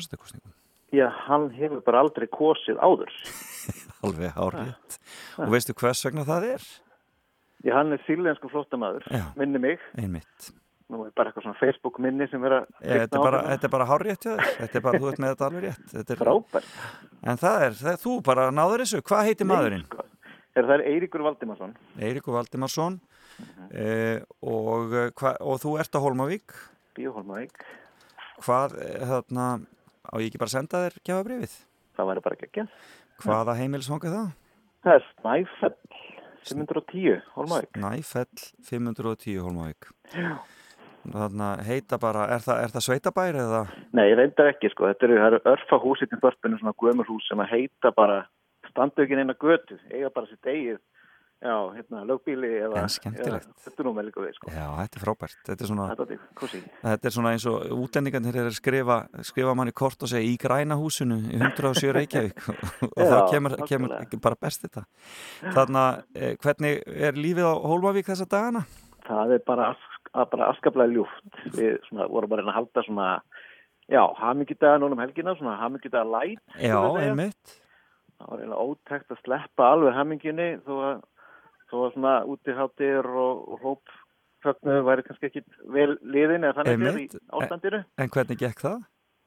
[0.91, 0.99] fósettukostningum?
[0.99, 3.11] Já, hann hefur bara aldrei kosið áður.
[4.05, 4.99] Alveg hárrétt.
[5.39, 6.65] Og veistu hvers vegna það er?
[7.65, 9.27] Já, hann er sílensku flóttamaður, Já.
[9.37, 9.79] minni mig.
[10.01, 10.53] Einmitt.
[10.91, 13.59] Nú er bara eitthvað svona Facebook minni sem vera Ég, þetta, er bara, er
[14.25, 14.41] þér.
[14.59, 15.85] Þetta er bara, þú ert með þetta alveg rétt.
[15.93, 16.71] Þetta er, Frábært.
[17.31, 19.03] En það er, það, þú bara náður þessu.
[19.07, 19.85] Hvað heitir maðurinn?
[20.57, 21.77] Er það er Eiríkur Valdimarsson.
[22.01, 23.01] Eiríkur Valdimarsson
[23.41, 23.69] Mhm.
[23.73, 26.53] eh, og, eh, hva, og þú ert á Holmavík.
[26.99, 27.63] Bíóholmavík.
[28.43, 29.47] Hvað, eh, þarna,
[30.11, 31.57] á ég ekki bara að senda þér gefabrifið?
[31.97, 32.67] Það væri bara ekki.
[33.21, 34.31] Hvaða heimilisfang er það?
[34.85, 35.77] Það er Snæfell
[36.49, 37.77] 510, Holmavík.
[37.77, 39.91] Næfell 510 Holmavík.
[40.15, 40.33] Já.
[41.01, 43.61] Þarna heita bara, er það, er það sveitabær eða?
[43.97, 44.89] Nei, reyndar ekki sko.
[44.91, 48.19] Þetta eru, það eru örfa hús í þorpinu, svona gömur hús sem að heita bara,
[48.69, 50.81] standu ekki neina götu, eiga bara sitt eigið,
[51.41, 52.85] já, hérna, lögbíli eða...
[52.87, 54.53] Þetta er við sko.
[54.53, 55.39] Já, þetta er frábært.
[55.49, 55.87] Þetta er svona,
[56.85, 60.37] Þetta er svona eins og útlendingarnir er að skrifa, skrifa manni kort og segja í
[60.41, 62.45] græna húsinu í 107 Reykjavík
[62.91, 64.85] og þá kemur, kemur bara best þetta.
[65.57, 68.67] Þarna, eh, hvernig er lífið á Hólmavík þessa dagana?
[69.07, 69.89] Það er bara, að-
[70.31, 71.41] bara askaplega ljúft.
[71.55, 73.09] Við svona, vorum bara að að halda svona,
[73.91, 76.43] já, hamingjudaga núna um helgina, svona hamingjudaga light.
[76.59, 77.57] Já, einmitt.
[78.21, 80.99] Það var eiginlega ótækt að sleppa alveg hamingjunni þó að,
[81.71, 85.45] þó að svona útiháttir og, og hópfögnuður væri kannski ekki
[85.75, 87.21] vel liðin eða þannig séð í Einmitt.
[87.41, 87.83] ástandinu.
[87.99, 88.81] En hvernig gekk það?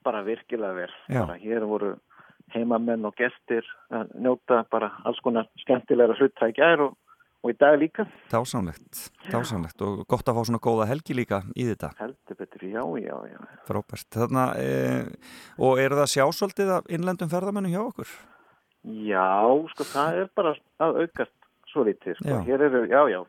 [0.03, 0.91] Bara virkilega vel.
[1.13, 1.93] Bara hér voru
[2.53, 6.97] heimamenn og gestir að njóta bara alls konar skemmtilegra gær og,
[7.43, 8.05] og í dag líka.
[8.31, 11.93] Dásamlegt, dásamlegt og gott að fá svona góða helgi líka í þetta.
[12.01, 13.39] Heldur betur, já, já, já.
[13.69, 14.09] Frábært.
[14.13, 14.69] Þarna, e,
[15.57, 18.13] og eru það sjásvöldið af innlendum ferðamennum hjá okkur?
[18.83, 19.31] Já,
[19.71, 21.35] sko, það er bara að aukast
[21.73, 22.29] svo litið, sko.
[22.29, 22.39] Já.
[22.47, 23.19] Hér eru, já, já,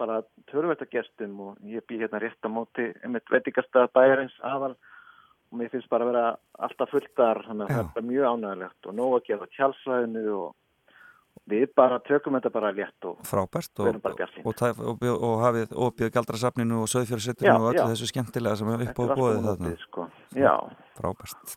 [0.00, 4.74] bara törvægt að gestum og ég bý hérna rétt á móti einmitt veitingasta bæjarins aðal
[4.74, 6.26] og mér finnst bara að vera
[6.66, 10.52] alltaf fulltar, þannig að það er mjög ánægilegt og nóg að gera tjálsvæðinu og
[11.50, 16.12] við bara tökum þetta bara létt og Frábært Við og, og, og, og, hafið opið
[16.14, 19.48] galdrasafninu og Já, söðfjörðsetturinu og öllu þessu skemmtilega sem upp á Þetta er allt bóðið
[19.48, 19.72] þarna.
[19.82, 20.06] sko.
[20.94, 21.56] Frábært.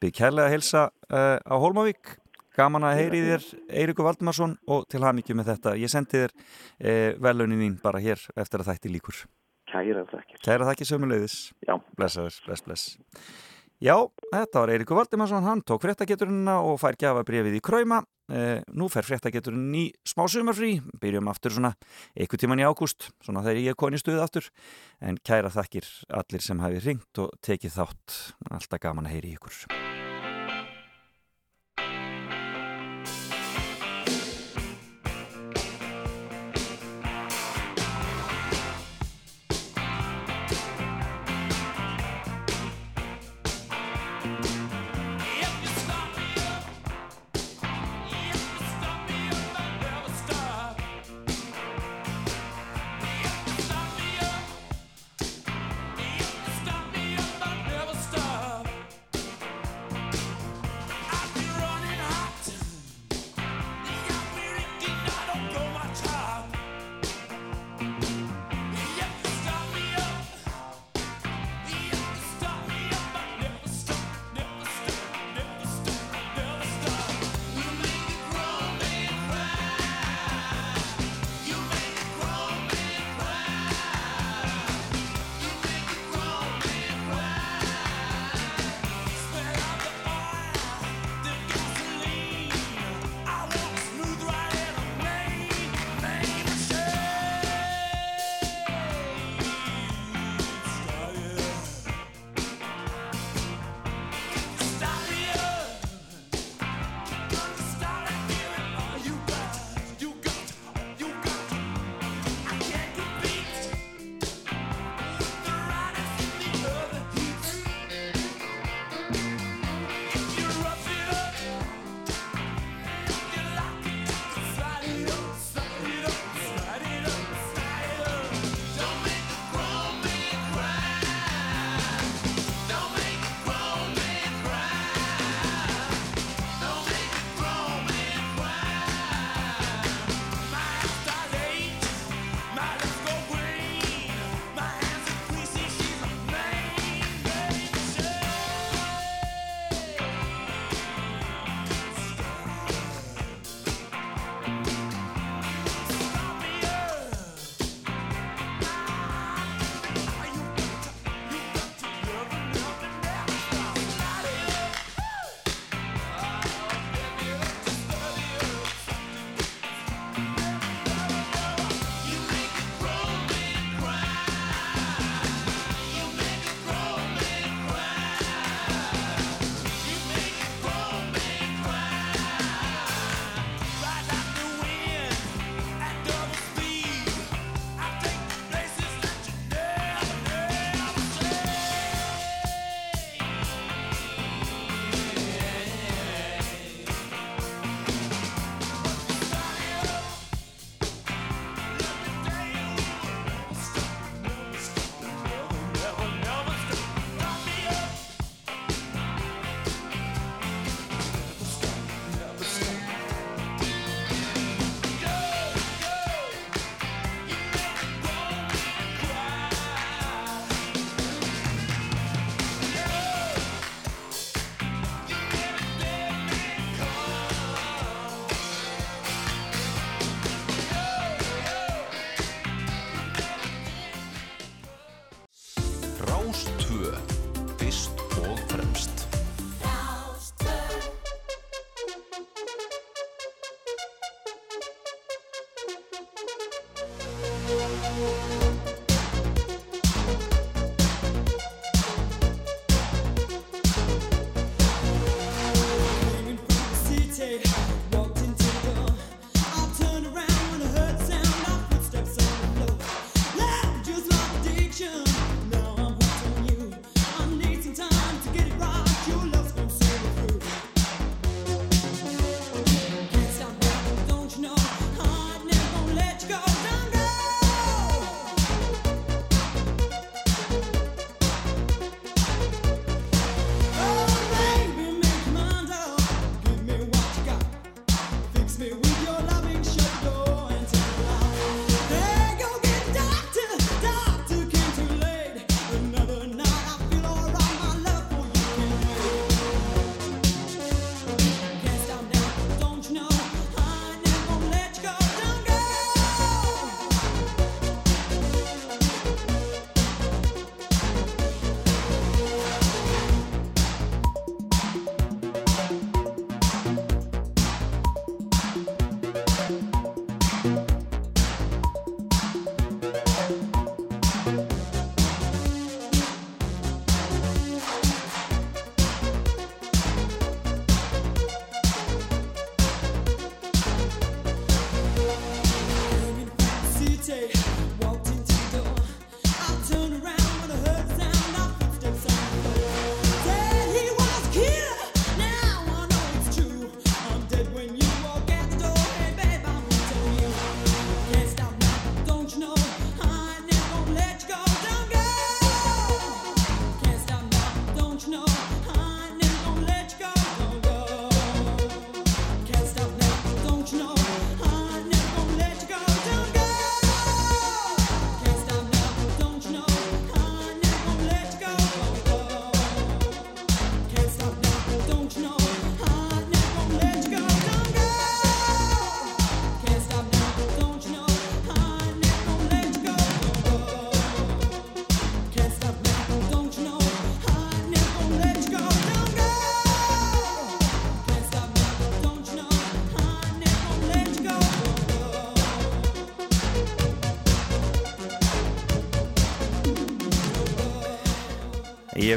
[0.00, 2.14] Byrð kærlega að heilsa uh, á Hólmavík.
[2.54, 3.46] Gaman að heyri þér
[3.80, 5.72] Eiríku Valdimarsson og til hamingju með þetta.
[5.80, 9.24] Ég sendi þér uh, velunin þín bara hér eftir að þætti líkur.
[9.70, 10.38] Kæra þakkir.
[10.44, 11.38] Kæra þakkir sömuleiðis.
[11.66, 11.74] Já.
[11.98, 12.84] Blessaður, bless, bless.
[13.82, 13.96] Já,
[14.30, 18.04] þetta var Eiríku Valdimarsson, hann tók fréttageturina og fær gjafa brefið í kræma.
[18.32, 21.74] Eh, nú fer fréttageturinn í smá sumarfrí, byrjum aftur svona
[22.14, 24.48] einhver tíman í ágúst, svona þegar ég er koni stuð aftur.
[25.02, 25.90] En kæra þakkir
[26.22, 28.18] allir sem hafi ringt og tekið þátt,
[28.48, 29.64] alltaf gaman að heyri ykkur.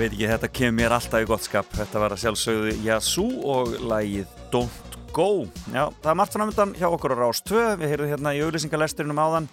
[0.07, 1.71] Veit ekki, þetta kemur mér alltaf í gott skap.
[1.75, 5.47] Þetta var að sjálfsögðu Yazoo og lagið Don't Go.
[5.73, 7.65] Já, það er margt framöndan hjá okkur á Rás 2.
[7.81, 9.49] Við heyrðum hérna í auðlýsingalesturinnum áðan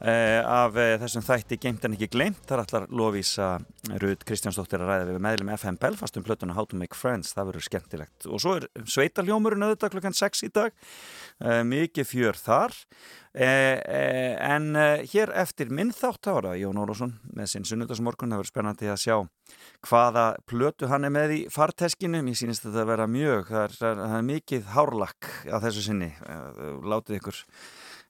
[0.00, 2.42] eh, af eh, þessum þætti Geimt en ekki gleimt.
[2.48, 3.52] Það er allar Lofísa
[4.02, 7.34] Rud Kristjánsdóttir að ræða við meðlum FM Belfast um plötuna How to Make Friends.
[7.36, 8.26] Það verður skemmtilegt.
[8.26, 10.74] Og svo er sveitaljómurinn auðvitað klukkan 6 í dag.
[11.44, 12.80] Eh, mikið fjör þar.
[13.34, 18.42] Eh, eh, en eh, hér eftir minn þátt ára, Jón Ólafsson með sinn sunnudagsmorgun, það
[18.42, 19.14] verður spennandi að sjá
[19.82, 23.78] hvaða plötu hann er með í farteskinu, mér sýnist þetta að vera mjög það er,
[23.78, 26.12] það er, það mikið hárlakk á þessu sinni,
[26.62, 27.38] Eh, látið ykkur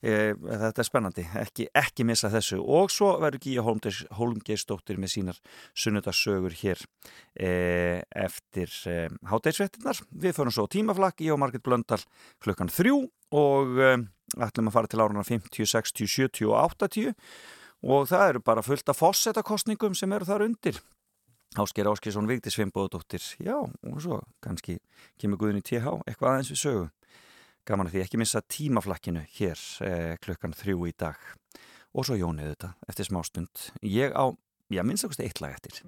[0.02, 1.24] eh, þetta er spennandi.
[1.42, 2.60] Ekki, ekki missa þessu.
[2.60, 5.40] Og svo verður Gíja Holmgeistóttir með sínar
[5.78, 6.82] sunnudagssögur hér
[7.36, 8.72] eh, eftir
[9.30, 12.02] hátægisvettinnar, við förum svo tímaflakk, ég og Margit Blöndal
[12.42, 17.14] klukkan þrjú og ætlum að fara til áruna 50, 60, 70 og 80
[17.82, 20.78] og það eru bara fullt af fósettakostningum sem eru þar undir
[21.60, 24.78] Ásker Áskesson, Vigdís Fimboðdóttir já, og svo kannski
[25.20, 26.86] kemur Guðin í TH, eitthvað aðeins við sögu.
[27.68, 31.20] Gaman að því ekki missa tímaflakkinu hér eh, klukkan þrjú í dag.
[31.92, 33.68] Og svo Jónið þetta eftir smástund.
[33.84, 34.32] Ég á,
[34.72, 35.84] já minnst okkur eitt lag eftir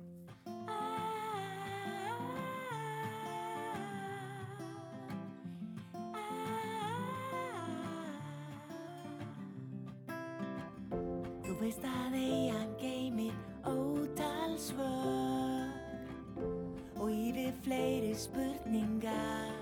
[17.64, 19.52] fleiri spurningar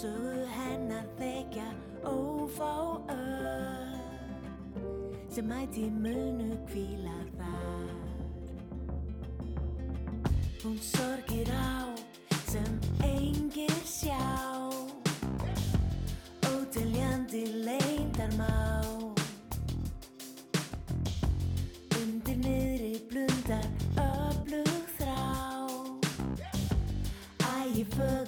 [0.00, 1.68] Sögu hennar þekja
[2.08, 2.72] ófá
[3.12, 3.84] ör
[5.34, 7.94] sem mæti munu kvíla þar.
[10.62, 11.90] Hún sorgir á
[12.46, 14.22] sem engir sjá.
[16.54, 18.73] Óteljandi leyndarmá
[27.96, 28.23] never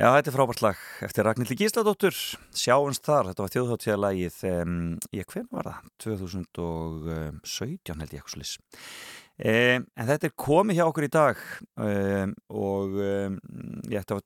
[0.00, 2.16] Já, þetta er frábært lag eftir Ragnhildi Gísladóttur.
[2.56, 4.38] Sjáumst þar, þetta var þjóðháttíðalagið
[5.12, 5.90] ég, hvern var það?
[6.06, 8.32] 2017 held ég eitthvað
[9.44, 11.36] En þetta er komið hjá okkur í dag
[12.48, 14.24] og ég ætti að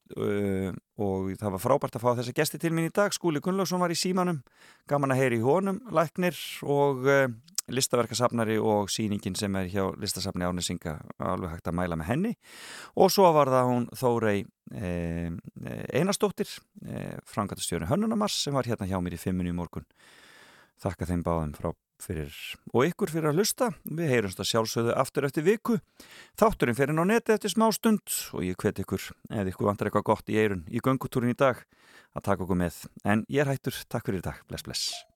[0.95, 3.11] og það var frábært að fá þessa gesti til mín í dag.
[3.11, 4.45] Skúli Gunnlaugsson var í símanum.
[4.87, 6.39] Gaman að heyri í honum, læknir
[6.71, 7.03] og
[7.73, 12.33] listaverkasafnari og síningin sem er hjá listasafni Árnesinga alveg hægt að mæla með henni.
[13.01, 14.37] Og svo var það hún Þórei
[14.75, 15.31] eh,
[15.95, 16.51] Einarsdóttir
[16.85, 19.87] eh, frangatastjóri Hönnunamars sem var hérna hjá mér í fimminu í morgun.
[20.83, 21.73] Þakka þeim báðum frá
[22.05, 22.35] fyrir
[22.75, 23.71] og ykkur fyrir að hlusta.
[23.87, 25.79] Við heyrumst að sjálfsögðu aftur eftir viku.
[26.41, 30.09] Þátturinn fyrir á neti eftir smá stund og ég hvet ykkur eða ykkur vantar eitthvað
[30.13, 31.65] gott í eirun í göngutúrin í dag
[32.15, 32.85] að taka okkur með.
[33.07, 35.14] En ég er hættur, takk fyrir í dag, bless bless